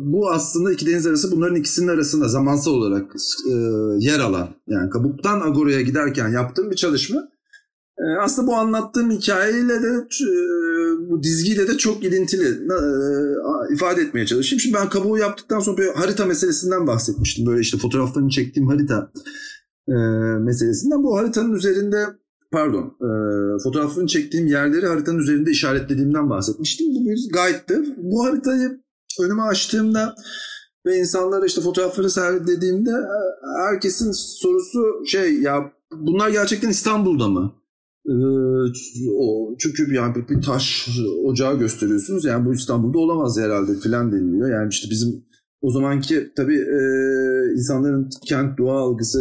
[0.00, 3.14] bu aslında iki deniz arası bunların ikisinin arasında zamansal olarak
[3.48, 3.54] e,
[3.98, 7.28] yer alan yani Kabuk'tan Agora'ya giderken yaptığım bir çalışma.
[7.98, 10.30] E, aslında bu anlattığım hikayeyle de e,
[11.10, 12.76] bu dizgiyle de çok ilintili e,
[13.74, 14.60] ifade etmeye çalışayım.
[14.60, 17.46] Şimdi ben Kabuk'u yaptıktan sonra bir harita meselesinden bahsetmiştim.
[17.46, 19.10] Böyle işte fotoğraflarını çektiğim harita
[19.88, 19.94] e,
[20.40, 21.02] meselesinden.
[21.02, 22.06] Bu haritanın üzerinde
[22.52, 23.08] pardon e,
[23.62, 26.86] fotoğraflarını çektiğim yerleri haritanın üzerinde işaretlediğimden bahsetmiştim.
[26.94, 27.84] Bu bir guide'dı.
[27.96, 28.80] Bu haritayı
[29.20, 30.14] önümü açtığımda
[30.86, 33.18] ve insanlara işte fotoğrafları sergilediğimde e,
[33.66, 37.52] herkesin sorusu şey ya bunlar gerçekten İstanbul'da mı?
[39.18, 40.88] o çünkü yani bir, taş
[41.24, 42.24] ocağı gösteriyorsunuz.
[42.24, 44.50] Yani bu İstanbul'da olamaz herhalde filan deniliyor.
[44.50, 45.24] Yani işte bizim
[45.60, 46.80] o zamanki tabii e,
[47.56, 49.18] insanların kent doğa algısı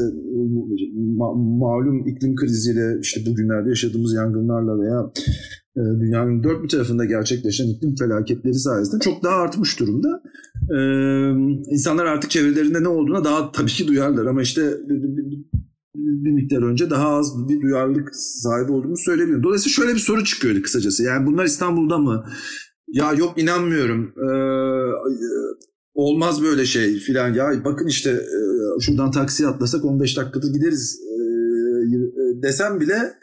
[1.18, 7.68] ma- malum iklim kriziyle işte bugünlerde yaşadığımız yangınlarla veya e, dünyanın dört bir tarafında gerçekleşen
[7.68, 10.24] iklim felaketleri sayesinde çok daha artmış durumda.
[10.72, 10.78] E,
[11.74, 14.74] insanlar artık çevrelerinde ne olduğuna daha tabii ki duyarlar ama işte
[15.96, 19.44] bir miktar önce daha az bir duyarlılık sahibi olduğunu söyleyebilirim.
[19.44, 21.04] Dolayısıyla şöyle bir soru çıkıyordu kısacası.
[21.04, 22.26] Yani bunlar İstanbul'da mı?
[22.88, 24.14] Ya yok inanmıyorum.
[24.18, 24.30] Ee,
[25.94, 27.34] olmaz böyle şey filan.
[27.34, 28.40] Ya bakın işte e,
[28.82, 31.16] şuradan taksi atlasak 15 dakikada gideriz e,
[31.96, 33.14] e, desem bile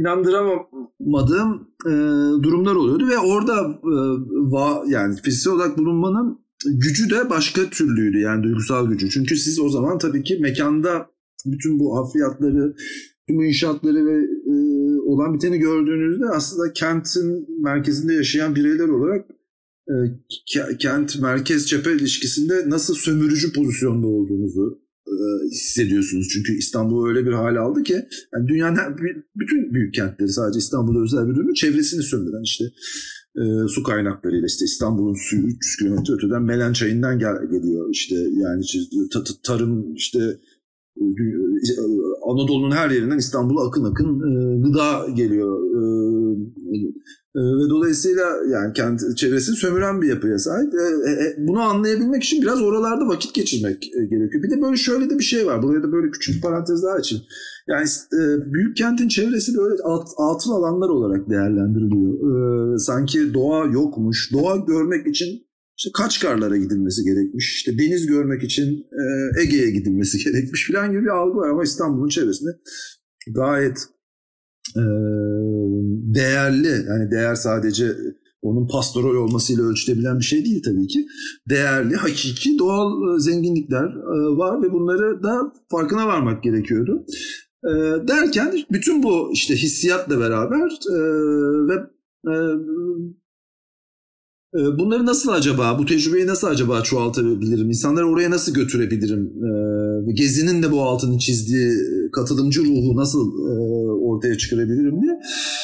[0.00, 1.92] inandıramadığım e,
[2.42, 8.88] durumlar oluyordu ve orada e, yani fiziksel olarak bulunmanın gücü de başka türlüydü yani duygusal
[8.88, 9.10] gücü.
[9.10, 11.10] Çünkü siz o zaman tabii ki mekanda
[11.46, 12.74] bütün bu hafriyatları,
[13.28, 14.16] tüm bu inşaatları ve
[14.46, 14.54] e,
[15.00, 19.26] olan biteni gördüğünüzde aslında kentin merkezinde yaşayan bireyler olarak
[19.88, 19.94] e,
[20.78, 24.89] kent merkez cephe ilişkisinde nasıl sömürücü pozisyonda olduğunuzu e,
[25.50, 26.28] hissediyorsunuz.
[26.32, 27.94] Çünkü İstanbul öyle bir hale aldı ki
[28.34, 28.96] yani dünyanın
[29.36, 32.64] bütün büyük kentleri sadece İstanbul'da özel bir durumu çevresini sömüren işte
[33.36, 38.60] e, su kaynaklarıyla işte İstanbul'un suyu 300 kilometre öteden Melen Çayı'ndan gel, geliyor işte yani
[38.62, 38.78] işte,
[39.42, 40.38] tarım işte
[42.26, 45.60] Anadolu'nun her yerinden İstanbul'a akın akın e, gıda geliyor.
[45.70, 45.80] E,
[46.76, 46.92] e,
[47.36, 50.74] ve dolayısıyla yani kendi çevresini sömüren bir yapıya sahip.
[50.74, 54.42] E, e, bunu anlayabilmek için biraz oralarda vakit geçirmek e, gerekiyor.
[54.42, 55.62] Bir de böyle şöyle de bir şey var.
[55.62, 57.24] Buraya da böyle küçük bir parantez daha açayım.
[57.68, 57.86] Yani
[58.52, 62.74] büyük kentin çevresi böyle alt, altın alanlar olarak değerlendiriliyor.
[62.74, 64.32] E, sanki doğa yokmuş.
[64.32, 65.28] Doğa görmek için
[65.78, 67.54] işte Kaçkarlara gidilmesi gerekmiş.
[67.56, 68.86] İşte deniz görmek için
[69.42, 72.50] Ege'ye gidilmesi gerekmiş falan gibi bir algı var ama İstanbul'un çevresinde
[73.34, 73.78] gayet
[74.76, 74.82] e,
[76.14, 77.96] değerli yani değer sadece
[78.42, 81.06] onun pastoral olmasıyla ölçülebilen bir şey değil tabii ki.
[81.48, 87.04] Değerli, hakiki doğal e, zenginlikler e, var ve bunları da farkına varmak gerekiyordu.
[87.64, 87.72] E,
[88.08, 90.70] derken bütün bu işte hissiyatla beraber
[91.68, 91.74] ve
[94.54, 97.68] ee, bunları nasıl acaba, bu tecrübeyi nasıl acaba çoğaltabilirim?
[97.68, 99.32] İnsanları oraya nasıl götürebilirim?
[100.08, 101.72] Ee, gezinin de bu altını çizdiği
[102.12, 103.54] katılımcı ruhu nasıl e,
[104.20, 105.20] ortaya çıkarabilirim diye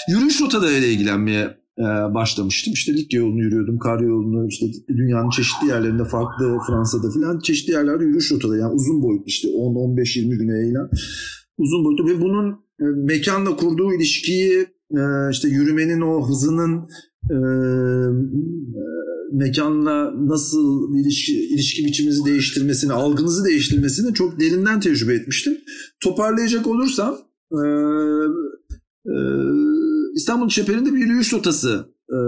[0.08, 1.84] yürüyüş rotalarıyla ilgilenmeye e,
[2.14, 2.72] başlamıştım.
[2.72, 8.04] İşte Likya yolunu yürüyordum, kar yolunu, işte dünyanın çeşitli yerlerinde farklı Fransa'da falan çeşitli yerlerde
[8.04, 10.90] yürüyüş rotaları yani uzun boyutlu işte 10-15-20 güne yayılan
[11.58, 12.50] uzun boyutlu ve bunun
[12.80, 14.66] e, mekanla kurduğu ilişkiyi
[15.30, 16.88] işte yürümenin o hızının
[17.30, 17.36] e,
[19.32, 25.58] mekanla nasıl ilişki, ilişki biçimimizi değiştirmesini, algınızı değiştirmesini çok derinden tecrübe etmiştim.
[26.00, 27.18] Toparlayacak olursam
[27.52, 27.60] e,
[29.06, 29.14] e,
[30.14, 32.18] İstanbul Çeperi'nde bir yürüyüş rotası e,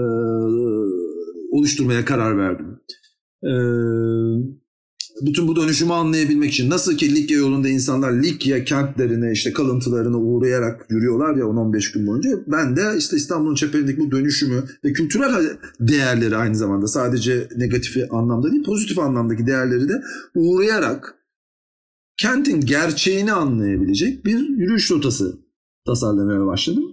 [1.50, 2.80] oluşturmaya karar verdim.
[3.44, 3.52] E,
[5.22, 10.86] bütün bu dönüşümü anlayabilmek için nasıl ki Likya yolunda insanlar Likya kentlerine işte kalıntılarına uğrayarak
[10.90, 16.36] yürüyorlar ya 10-15 gün boyunca ben de işte İstanbul'un çeperindeki bu dönüşümü ve kültürel değerleri
[16.36, 20.02] aynı zamanda sadece negatif anlamda değil pozitif anlamdaki değerleri de
[20.34, 21.17] uğrayarak
[22.18, 25.38] kentin gerçeğini anlayabilecek bir yürüyüş rotası
[25.86, 26.84] tasarlamaya başladım.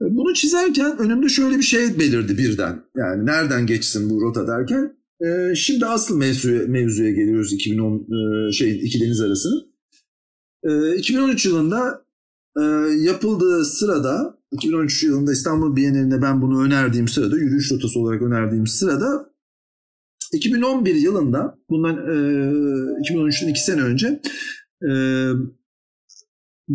[0.00, 2.82] Bunu çizerken önümde şöyle bir şey belirdi birden.
[2.96, 8.06] Yani nereden geçsin bu rota derken e, şimdi asıl mevzuya, mevzuya geliyoruz 2010
[8.48, 9.64] e, şey iki deniz arasını.
[10.64, 12.04] E, 2013 yılında
[12.58, 12.62] e,
[13.00, 19.35] yapıldığı sırada 2013 yılında İstanbul Bienalinde ben bunu önerdiğim sırada yürüyüş rotası olarak önerdiğim sırada
[20.32, 22.12] 2011 yılında bundan e,
[23.00, 24.20] 2013'ten iki sene önce
[24.82, 24.90] e,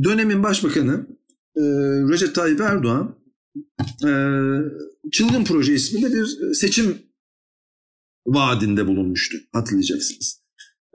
[0.03, 1.07] dönemin başbakanı
[1.55, 1.61] e,
[2.11, 3.15] Recep Tayyip Erdoğan
[4.07, 4.11] e,
[5.11, 6.97] Çılgın Proje isminde bir seçim
[8.25, 10.41] vaadinde bulunmuştu hatırlayacaksınız.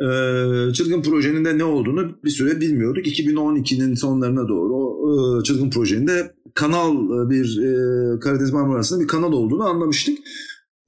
[0.03, 3.07] Ee, çılgın projenin de ne olduğunu bir süre bilmiyorduk.
[3.07, 9.09] 2012'nin sonlarına doğru o e, çılgın projenin de kanal e, bir e, Karadeniz Marmarası'nda bir
[9.09, 10.19] kanal olduğunu anlamıştık.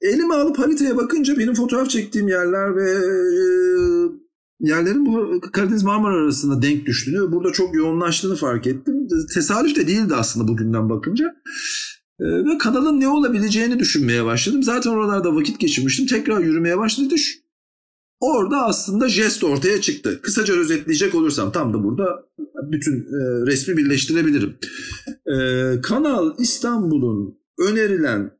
[0.01, 3.41] Elime alıp haritaya bakınca benim fotoğraf çektiğim yerler ve e,
[4.59, 9.07] yerlerin bu Karadeniz Marmara arasında denk düştüğünü, burada çok yoğunlaştığını fark ettim.
[9.33, 11.35] Tesadüf de değildi aslında bugünden bakınca.
[12.19, 14.63] Ee, ve kanalın ne olabileceğini düşünmeye başladım.
[14.63, 16.05] Zaten oralarda vakit geçirmiştim.
[16.05, 17.15] Tekrar yürümeye başladı.
[18.19, 20.19] Orada aslında jest ortaya çıktı.
[20.21, 22.25] Kısaca özetleyecek olursam tam da burada
[22.71, 24.57] bütün e, resmi birleştirebilirim.
[25.25, 25.35] E,
[25.81, 28.31] kanal İstanbul'un önerilen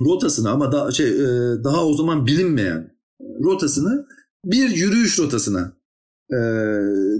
[0.00, 1.26] rotasını ama daha şey e,
[1.64, 2.96] daha o zaman bilinmeyen
[3.44, 4.06] rotasını
[4.44, 5.72] bir yürüyüş rotasına
[6.32, 6.38] e,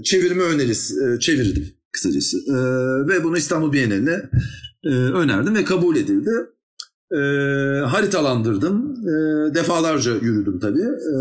[0.03, 1.67] çevirme önerisi e, çevirdim.
[1.91, 2.37] kısacası.
[3.07, 4.29] Ve bunu İstanbul Bienali'ne
[5.13, 6.31] önerdim ve kabul edildi.
[7.11, 7.17] E,
[7.85, 8.95] haritalandırdım.
[9.01, 9.13] E,
[9.55, 10.81] defalarca yürüdüm tabii.
[10.81, 11.17] E,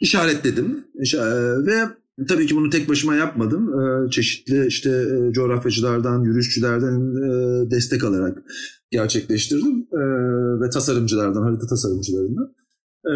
[0.00, 0.84] işaretledim.
[1.00, 1.88] İşa, e, ve
[2.28, 3.80] tabii ki bunu tek başıma yapmadım.
[3.80, 8.42] E, çeşitli işte e, coğrafyacılardan, yürüyüşçülerden e, destek alarak
[8.90, 9.86] gerçekleştirdim.
[9.92, 10.02] E,
[10.60, 12.54] ve tasarımcılardan, harita tasarımcılarından.
[13.06, 13.12] Ee,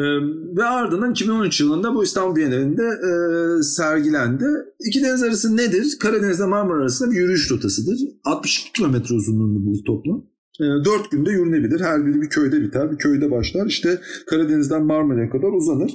[0.56, 4.44] ve ardından 2013 yılında bu İstanbul Bienalinde e, sergilendi.
[4.86, 5.96] İki deniz arası nedir?
[6.00, 7.98] Karadeniz'de Marmara arasında bir yürüyüş rotasıdır.
[8.24, 10.24] 62 kilometre uzunluğunda bir toplam.
[10.60, 11.80] 4 günde yürünebilir.
[11.80, 12.92] Her biri bir köyde biter.
[12.92, 13.66] Bir köyde başlar.
[13.66, 15.92] İşte Karadeniz'den Marmara'ya kadar uzanır.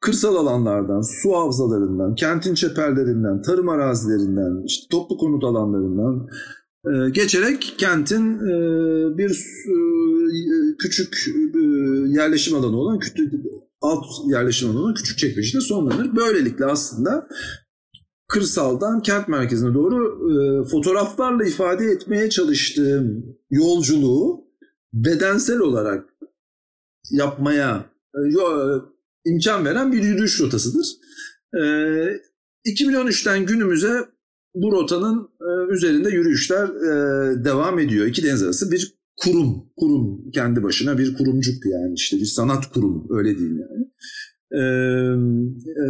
[0.00, 6.28] Kırsal alanlardan, su havzalarından, kentin çeperlerinden, tarım arazilerinden, işte toplu konut alanlarından,
[6.86, 9.30] ee, geçerek kentin e, bir
[9.68, 9.76] e,
[10.78, 11.14] küçük
[11.54, 11.60] e,
[12.08, 13.34] yerleşim alanı olan küçük
[13.80, 16.16] alt yerleşim alanı olan küçük çekmecede sonlanır.
[16.16, 17.28] Böylelikle aslında
[18.28, 20.18] kırsaldan kent merkezine doğru
[20.64, 24.44] fotoğraflarla ifade etmeye çalıştığım yolculuğu
[24.92, 26.04] bedensel olarak
[27.10, 27.90] yapmaya
[29.24, 30.86] imkan veren bir yürüyüş rotasıdır.
[32.66, 34.04] 2013'ten günümüze
[34.54, 38.06] bu rotanın e, üzerinde yürüyüşler e, devam ediyor.
[38.06, 43.06] İki deniz arası bir kurum, kurum kendi başına bir kurumcuk yani işte bir sanat kurumu
[43.10, 43.88] öyle diyeyim yani.
[44.52, 44.60] E,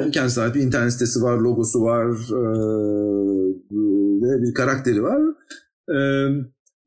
[0.06, 2.42] e, kendisine bir internet sitesi var, logosu var e,
[4.22, 5.20] ve bir karakteri var.
[5.90, 5.98] E,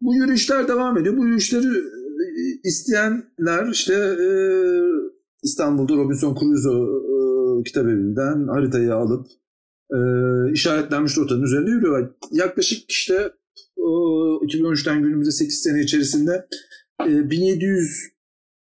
[0.02, 1.18] bu yürüyüşler devam ediyor.
[1.18, 2.34] Bu yürüyüşleri e,
[2.64, 4.28] isteyenler işte e,
[5.44, 7.02] İstanbul'da Robinson Crusoe
[7.60, 9.28] e, kitap evinden haritayı alıp
[9.94, 9.98] e,
[10.52, 12.12] işaretlenmiş rotanın üzerinde yürüyorlar.
[12.32, 13.16] Yaklaşık işte
[13.78, 16.48] e, 2013'ten günümüze 8 sene içerisinde
[17.08, 18.12] e, 1700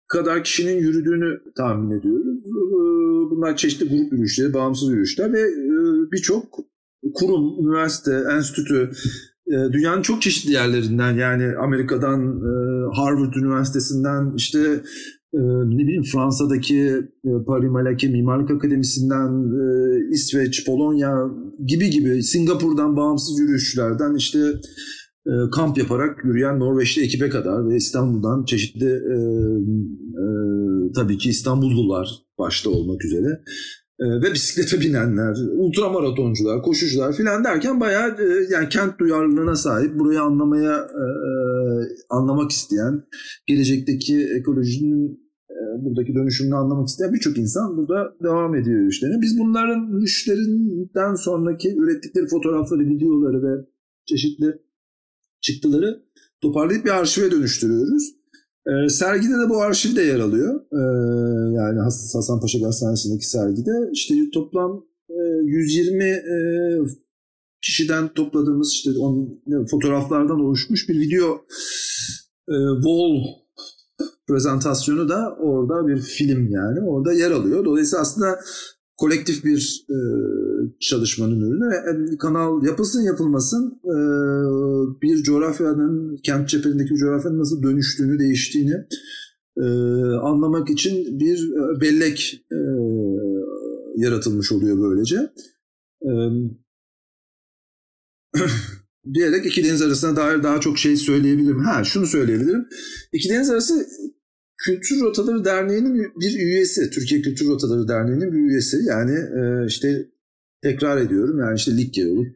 [0.08, 2.46] kadar kişinin yürüdüğünü tahmin ediyoruz.
[2.46, 2.80] E,
[3.30, 5.76] bunlar çeşitli grup yürüyüşleri, bağımsız yürüyüşler ve e,
[6.12, 6.44] birçok
[7.14, 8.90] kurum, üniversite, enstitü,
[9.46, 12.50] e, dünyanın çok çeşitli yerlerinden yani Amerika'dan, e,
[12.96, 14.82] Harvard Üniversitesi'nden işte
[15.36, 16.78] ee, ne bileyim Fransa'daki
[17.24, 19.30] e, Paris Malaki Mimarlık Akademisi'nden
[19.60, 19.64] e,
[20.10, 21.14] İsveç, Polonya
[21.66, 24.38] gibi gibi Singapur'dan bağımsız yürüyüşçülerden işte
[25.26, 29.00] e, kamp yaparak yürüyen Norveçli ekibe kadar ve İstanbul'dan çeşitli
[30.94, 32.08] tabii ki İstanbullular
[32.38, 33.40] başta olmak üzere
[34.00, 38.16] ve bisiklete binenler, ultramaratoncular, koşucular filan derken bayağı
[38.50, 40.88] yani kent duyarlılığına sahip, burayı anlamaya
[42.10, 43.02] anlamak isteyen,
[43.46, 45.25] gelecekteki ekolojinin
[45.84, 49.22] buradaki dönüşümünü anlamak isteyen birçok insan burada devam ediyor yürüyüşlerine.
[49.22, 53.66] Biz bunların yürüyüşlerinden sonraki ürettikleri fotoğrafları, videoları ve
[54.06, 54.46] çeşitli
[55.40, 56.02] çıktıları
[56.42, 58.16] toparlayıp bir arşive dönüştürüyoruz.
[58.66, 60.60] E, sergide de bu arşiv de yer alıyor.
[60.72, 60.82] E,
[61.56, 61.78] yani
[62.12, 63.90] Hasan Paşa Gazetesi'ndeki sergide.
[63.92, 66.36] işte toplam e, 120 e,
[67.62, 71.44] kişiden topladığımız işte on, fotoğraflardan oluşmuş bir video
[72.48, 73.45] e, wall
[74.28, 77.64] prezentasyonu da orada bir film yani orada yer alıyor.
[77.64, 78.40] Dolayısıyla aslında
[78.96, 79.98] kolektif bir e,
[80.80, 81.74] çalışmanın ürünü.
[81.74, 83.96] E, kanal yapılsın yapılmasın e,
[85.02, 88.86] bir coğrafyanın, kent çeperindeki coğrafyanın nasıl dönüştüğünü, değiştiğini
[89.56, 89.64] e,
[90.22, 92.58] anlamak için bir e, bellek e,
[93.96, 95.32] yaratılmış oluyor böylece.
[96.02, 96.10] E,
[99.14, 101.58] diyerek iki deniz arasına dair daha çok şey söyleyebilirim.
[101.58, 102.66] Ha şunu söyleyebilirim.
[103.12, 103.86] İki deniz arası
[104.58, 106.90] Kültür Rotaları Derneği'nin bir üyesi.
[106.90, 108.76] Türkiye Kültür Rotaları Derneği'nin bir üyesi.
[108.86, 110.06] Yani e, işte
[110.62, 112.26] tekrar ediyorum yani işte Likya yolu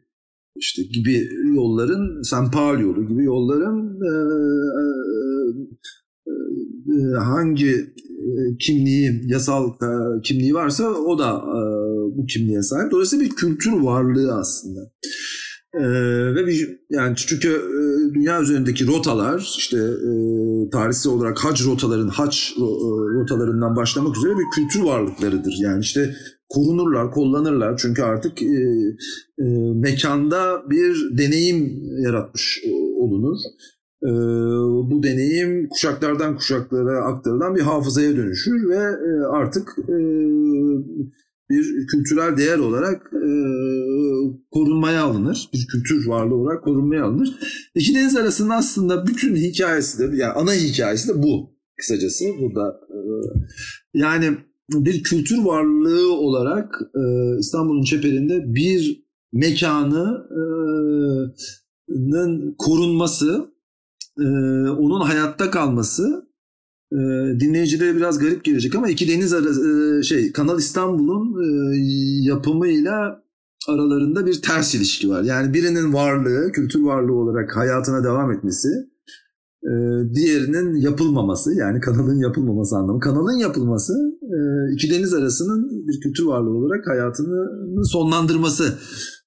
[0.55, 4.13] işte gibi yolların, San Paul yolu gibi yolların e,
[4.79, 4.83] e,
[6.93, 11.59] e, hangi e, kimliği, yasal e, kimliği varsa o da e,
[12.17, 12.91] bu kimliğe sahip.
[12.91, 14.91] Dolayısıyla bir kültür varlığı aslında.
[15.73, 20.11] Ee, ve bir, yani çünkü e, dünya üzerindeki rotalar işte e,
[20.69, 22.61] tarihsel olarak hac rotaların hac e,
[23.19, 25.53] rotalarından başlamak üzere bir kültür varlıklarıdır.
[25.59, 26.15] Yani işte
[26.49, 28.45] korunurlar, kullanırlar çünkü artık e,
[29.39, 29.45] e,
[29.75, 32.63] mekanda bir deneyim yaratmış
[32.97, 33.37] olunur.
[34.03, 34.11] E,
[34.91, 39.97] bu deneyim kuşaklardan kuşaklara aktarılan bir hafızaya dönüşür ve e, artık e,
[41.51, 43.31] bir kültürel değer olarak e,
[44.51, 45.49] korunmaya alınır.
[45.53, 47.29] Bir kültür varlığı olarak korunmaya alınır.
[47.75, 52.79] İki deniz arasının aslında bütün hikayesi de yani ana hikayesi de bu kısacası burada.
[52.89, 52.97] E,
[53.93, 54.37] yani
[54.69, 57.01] bir kültür varlığı olarak e,
[57.39, 60.55] İstanbul'un çeperinde bir mekanının
[62.57, 63.51] korunması,
[64.19, 64.23] e,
[64.69, 66.30] onun hayatta kalması
[66.91, 66.99] e,
[67.39, 71.35] dinleyicilere biraz garip gelecek ama iki deniz arası şey Kanal İstanbul'un
[72.23, 73.23] yapımıyla
[73.69, 75.23] aralarında bir ters ilişki var.
[75.23, 78.69] Yani birinin varlığı, kültür varlığı olarak hayatına devam etmesi,
[79.63, 79.71] e,
[80.13, 82.99] diğerinin yapılmaması yani kanalın yapılmaması anlamı.
[82.99, 84.37] Kanalın yapılması e,
[84.73, 88.63] iki deniz arasının bir kültür varlığı olarak hayatını sonlandırması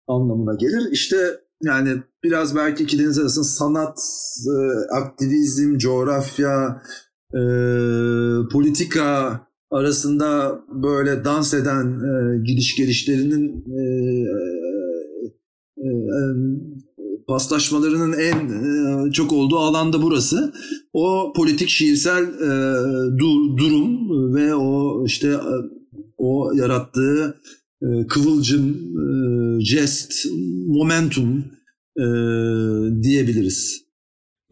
[0.09, 0.89] anlamına gelir.
[0.93, 1.17] İşte
[1.63, 3.99] yani biraz belki iki deniz arasında sanat,
[4.49, 4.55] e,
[4.95, 6.83] aktivizm, coğrafya,
[8.53, 13.83] politika arasında böyle dans eden e, gidiş gelişlerinin e,
[15.77, 16.21] e, e,
[17.29, 18.49] paslaşmalarının en
[19.09, 20.53] e, çok olduğu alanda burası.
[20.93, 22.49] O politik şiirsel e,
[23.19, 25.41] dur, durum ve o işte e,
[26.19, 27.41] o yarattığı
[27.83, 30.13] e, kıvılcım, e, jest,
[30.67, 31.45] momentum
[31.97, 32.05] e,
[33.03, 33.84] diyebiliriz.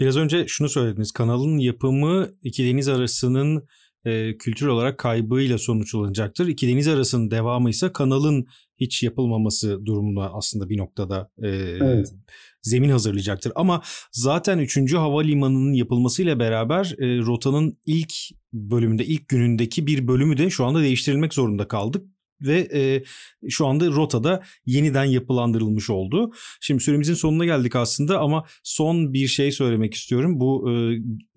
[0.01, 1.13] Biraz önce şunu söylediniz.
[1.13, 3.69] Kanalın yapımı iki deniz arasının
[4.05, 6.49] e, kültür olarak kaybıyla sonuçlanacaktır.
[6.49, 12.15] İki deniz arasının devamı ise kanalın hiç yapılmaması durumunda aslında bir noktada e, evet.
[12.63, 13.53] zemin hazırlayacaktır.
[13.55, 13.83] Ama
[14.13, 14.95] zaten 3.
[14.95, 18.13] havalimanının yapılmasıyla beraber e, rotanın ilk
[18.53, 22.07] bölümünde, ilk günündeki bir bölümü de şu anda değiştirilmek zorunda kaldık
[22.43, 23.03] ve e,
[23.49, 26.33] şu anda rotada yeniden yapılandırılmış oldu.
[26.61, 30.41] Şimdi süremizin sonuna geldik aslında ama son bir şey söylemek istiyorum.
[30.41, 30.75] Bu e,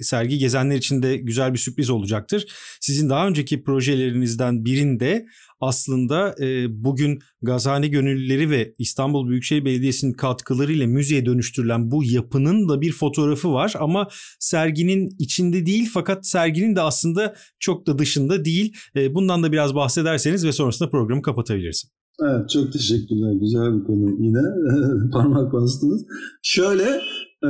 [0.04, 2.46] sergi gezenler için de güzel bir sürpriz olacaktır.
[2.82, 5.26] Sizin daha önceki projelerinizden birinde
[5.60, 12.82] aslında e, bugün Gazhane Gönüllüleri ve İstanbul Büyükşehir Belediyesi'nin katkılarıyla müzeye dönüştürülen bu yapının da
[12.82, 14.08] bir fotoğrafı var ama
[14.40, 18.74] serginin içinde değil fakat serginin de aslında çok da dışında değil.
[18.96, 21.86] E, bundan da biraz bahsederseniz ve sonrasında programı kapatabiliriz.
[22.22, 23.34] Evet çok teşekkürler.
[23.42, 24.42] Güzel bir konu yine
[25.14, 26.06] parmak bastınız.
[26.42, 27.02] Şöyle
[27.44, 27.50] e,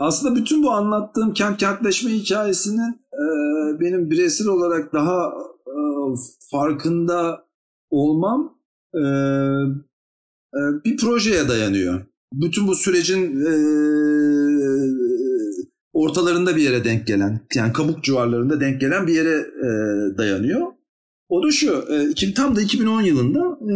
[0.00, 3.24] aslında bütün bu anlattığım kent kentleşme hikayesinin e,
[3.80, 5.32] benim bireysel olarak daha
[6.50, 7.46] farkında
[7.90, 8.58] olmam
[8.94, 9.02] e,
[10.54, 12.00] e, bir projeye dayanıyor.
[12.32, 13.52] Bütün bu sürecin e,
[15.92, 19.68] ortalarında bir yere denk gelen, yani kabuk civarlarında denk gelen bir yere e,
[20.18, 20.66] dayanıyor.
[21.28, 21.84] O da şu,
[22.22, 23.74] e, tam da 2010 yılında e,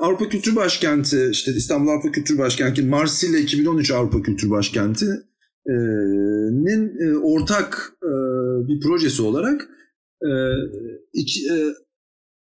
[0.00, 7.92] Avrupa Kültür Başkenti, işte İstanbul Avrupa Kültür Başkenti, Marsilya 2013 Avrupa Kültür Başkenti'nin e, ortak
[8.02, 8.10] e,
[8.68, 9.68] bir projesi olarak
[10.22, 10.30] e,
[11.12, 11.74] iki, e,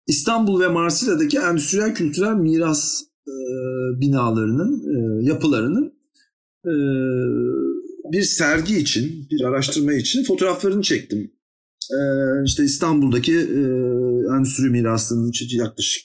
[0.08, 3.34] İstanbul ve Marsilya'daki endüstriyel kültürel miras e,
[4.02, 5.98] binalarının, e, yapılarının
[8.12, 11.32] bir sergi için, bir araştırma için fotoğraflarını çektim.
[11.92, 12.00] E,
[12.46, 13.62] işte İstanbul'daki e,
[14.38, 16.04] endüstri mirasının yaklaşık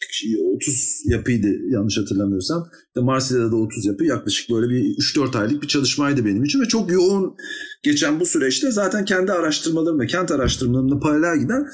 [0.57, 2.69] 30 yapıydı yanlış hatırlamıyorsam.
[2.87, 6.65] İşte Marsilya'da da 30 yapı yaklaşık böyle bir 3-4 aylık bir çalışmaydı benim için ve
[6.65, 7.35] çok yoğun
[7.83, 11.67] geçen bu süreçte zaten kendi araştırmalarımla, kent araştırmalarımla paralel giden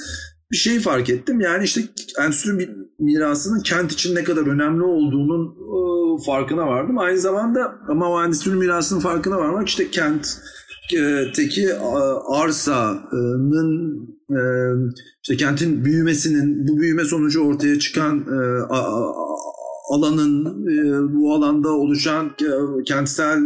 [0.52, 1.40] bir şeyi fark ettim.
[1.40, 1.80] Yani işte
[2.20, 5.78] endüstri mirasının kent için ne kadar önemli olduğunun e,
[6.26, 6.98] farkına vardım.
[6.98, 10.38] Aynı zamanda ama o endüstri mirasının farkına varmak işte kent
[11.34, 11.74] teki
[12.28, 13.99] arsanın
[14.30, 14.41] e,
[15.22, 18.39] işte kentin büyümesinin bu büyüme sonucu ortaya çıkan e,
[19.91, 22.30] alanın e, bu alanda oluşan
[22.86, 23.41] kentsel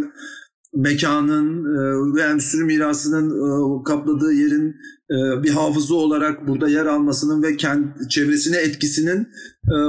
[0.75, 1.65] mekanın
[2.17, 4.77] ve endüstri mirasının kapladığı yerin
[5.43, 9.29] bir hafıza olarak burada yer almasının ve kent çevresine etkisinin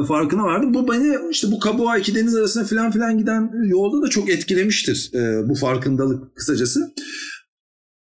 [0.08, 0.74] farkına vardım.
[0.74, 5.12] Bu beni işte bu Kabuğa iki deniz arasında filan filan giden yolda da çok etkilemiştir
[5.50, 6.94] bu farkındalık kısacası.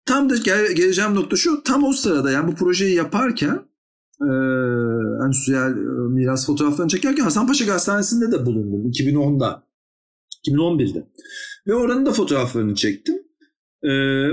[0.05, 1.63] Tam da gel, geleceğim nokta şu.
[1.63, 3.65] Tam o sırada yani bu projeyi yaparken
[4.21, 4.31] e,
[5.25, 5.71] endüstriyel
[6.09, 9.63] miras fotoğraflarını çekerken Hasanpaşa Gazetesi'nde de bulundum 2010'da.
[10.47, 11.07] 2011'de.
[11.67, 13.15] Ve oranın da fotoğraflarını çektim.
[13.83, 13.89] E,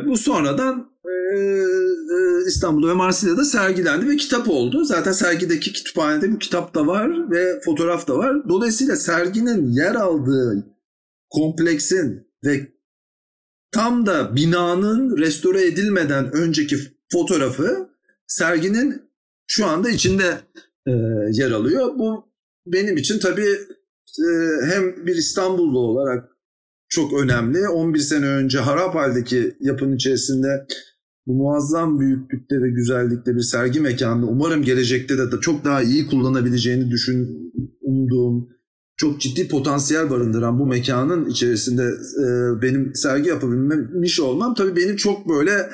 [0.07, 1.41] bu sonradan e,
[2.47, 4.85] İstanbul'da ve Marsilya'da sergilendi ve kitap oldu.
[4.85, 8.49] Zaten sergideki kütüphanede bu kitap da var ve fotoğraf da var.
[8.49, 10.66] Dolayısıyla serginin yer aldığı
[11.31, 12.80] kompleksin ve
[13.73, 16.77] tam da binanın restore edilmeden önceki
[17.12, 17.89] fotoğrafı
[18.27, 19.03] serginin
[19.47, 20.39] şu anda içinde
[20.87, 20.93] e,
[21.33, 21.99] yer alıyor.
[21.99, 22.25] Bu
[22.66, 23.59] benim için tabii
[24.18, 24.29] e,
[24.66, 26.29] hem bir İstanbullu olarak
[26.89, 27.68] çok önemli.
[27.68, 30.66] 11 sene önce harap haldeki yapının içerisinde
[31.27, 36.91] bu muazzam büyüklükte ve güzellikte bir sergi mekanı umarım gelecekte de, çok daha iyi kullanabileceğini
[36.91, 38.49] düşün umduğum
[39.01, 41.82] çok ciddi potansiyel barındıran bu mekanın içerisinde
[42.22, 45.70] e, benim sergi yapabilmiş olmam tabii beni çok böyle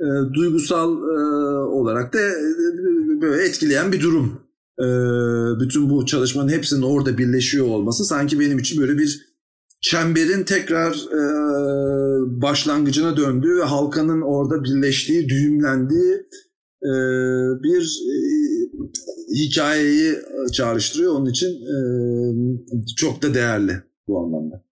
[0.00, 1.18] e, duygusal e,
[1.58, 4.40] olarak da e, böyle etkileyen bir durum.
[4.78, 4.86] E,
[5.60, 9.20] bütün bu çalışmanın hepsinin orada birleşiyor olması sanki benim için böyle bir
[9.80, 11.22] çemberin tekrar e,
[12.42, 16.26] başlangıcına döndüğü ve halkanın orada birleştiği, düğümlendiği
[16.84, 16.92] e,
[17.62, 18.16] bir e,
[19.34, 20.14] hikayeyi
[20.52, 21.14] çağrıştırıyor.
[21.14, 21.76] Onun için e,
[22.96, 23.72] çok da değerli
[24.08, 24.64] bu anlamda.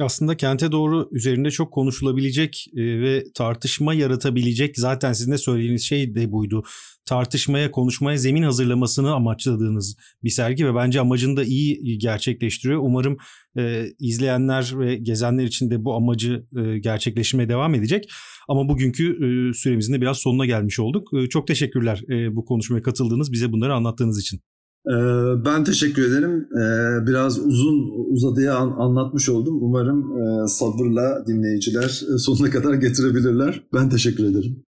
[0.00, 6.14] Aslında kente doğru üzerinde çok konuşulabilecek e, ve tartışma yaratabilecek zaten sizin de söylediğiniz şey
[6.14, 6.62] de buydu.
[7.04, 12.80] Tartışmaya, konuşmaya zemin hazırlamasını amaçladığınız bir sergi ve bence amacını da iyi gerçekleştiriyor.
[12.82, 13.16] Umarım
[13.58, 18.10] e, izleyenler ve gezenler için de bu amacı e, gerçekleşmeye devam edecek.
[18.48, 21.08] Ama bugünkü e, süremizin de biraz sonuna gelmiş olduk.
[21.14, 24.40] E, çok teşekkürler e, bu konuşmaya katıldığınız, bize bunları anlattığınız için.
[24.86, 26.48] Ee, ben teşekkür ederim.
[26.52, 29.58] Ee, biraz uzun uzadıya anlatmış oldum.
[29.62, 33.62] Umarım e, sabırla dinleyiciler e, sonuna kadar getirebilirler.
[33.74, 34.64] Ben teşekkür ederim.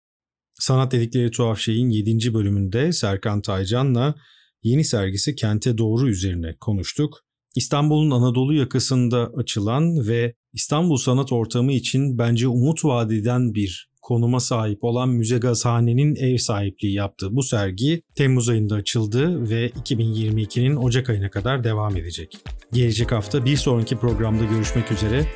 [0.54, 2.34] Sanat Dedikleri Tuhaf Şey'in 7.
[2.34, 4.14] bölümünde Serkan Taycan'la
[4.62, 7.20] yeni sergisi Kente Doğru üzerine konuştuk.
[7.56, 14.84] İstanbul'un Anadolu yakasında açılan ve İstanbul sanat ortamı için bence umut vadeden bir konuma sahip
[14.84, 21.30] olan Müze Gazhane'nin ev sahipliği yaptığı bu sergi Temmuz ayında açıldı ve 2022'nin Ocak ayına
[21.30, 22.38] kadar devam edecek.
[22.72, 25.26] Gelecek hafta bir sonraki programda görüşmek üzere.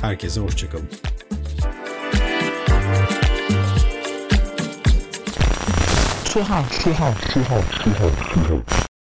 [0.00, 0.88] Herkese hoşçakalın.
[6.24, 8.85] Tuhaf, tuhaf, tuhaf, tuhaf, tuhaf.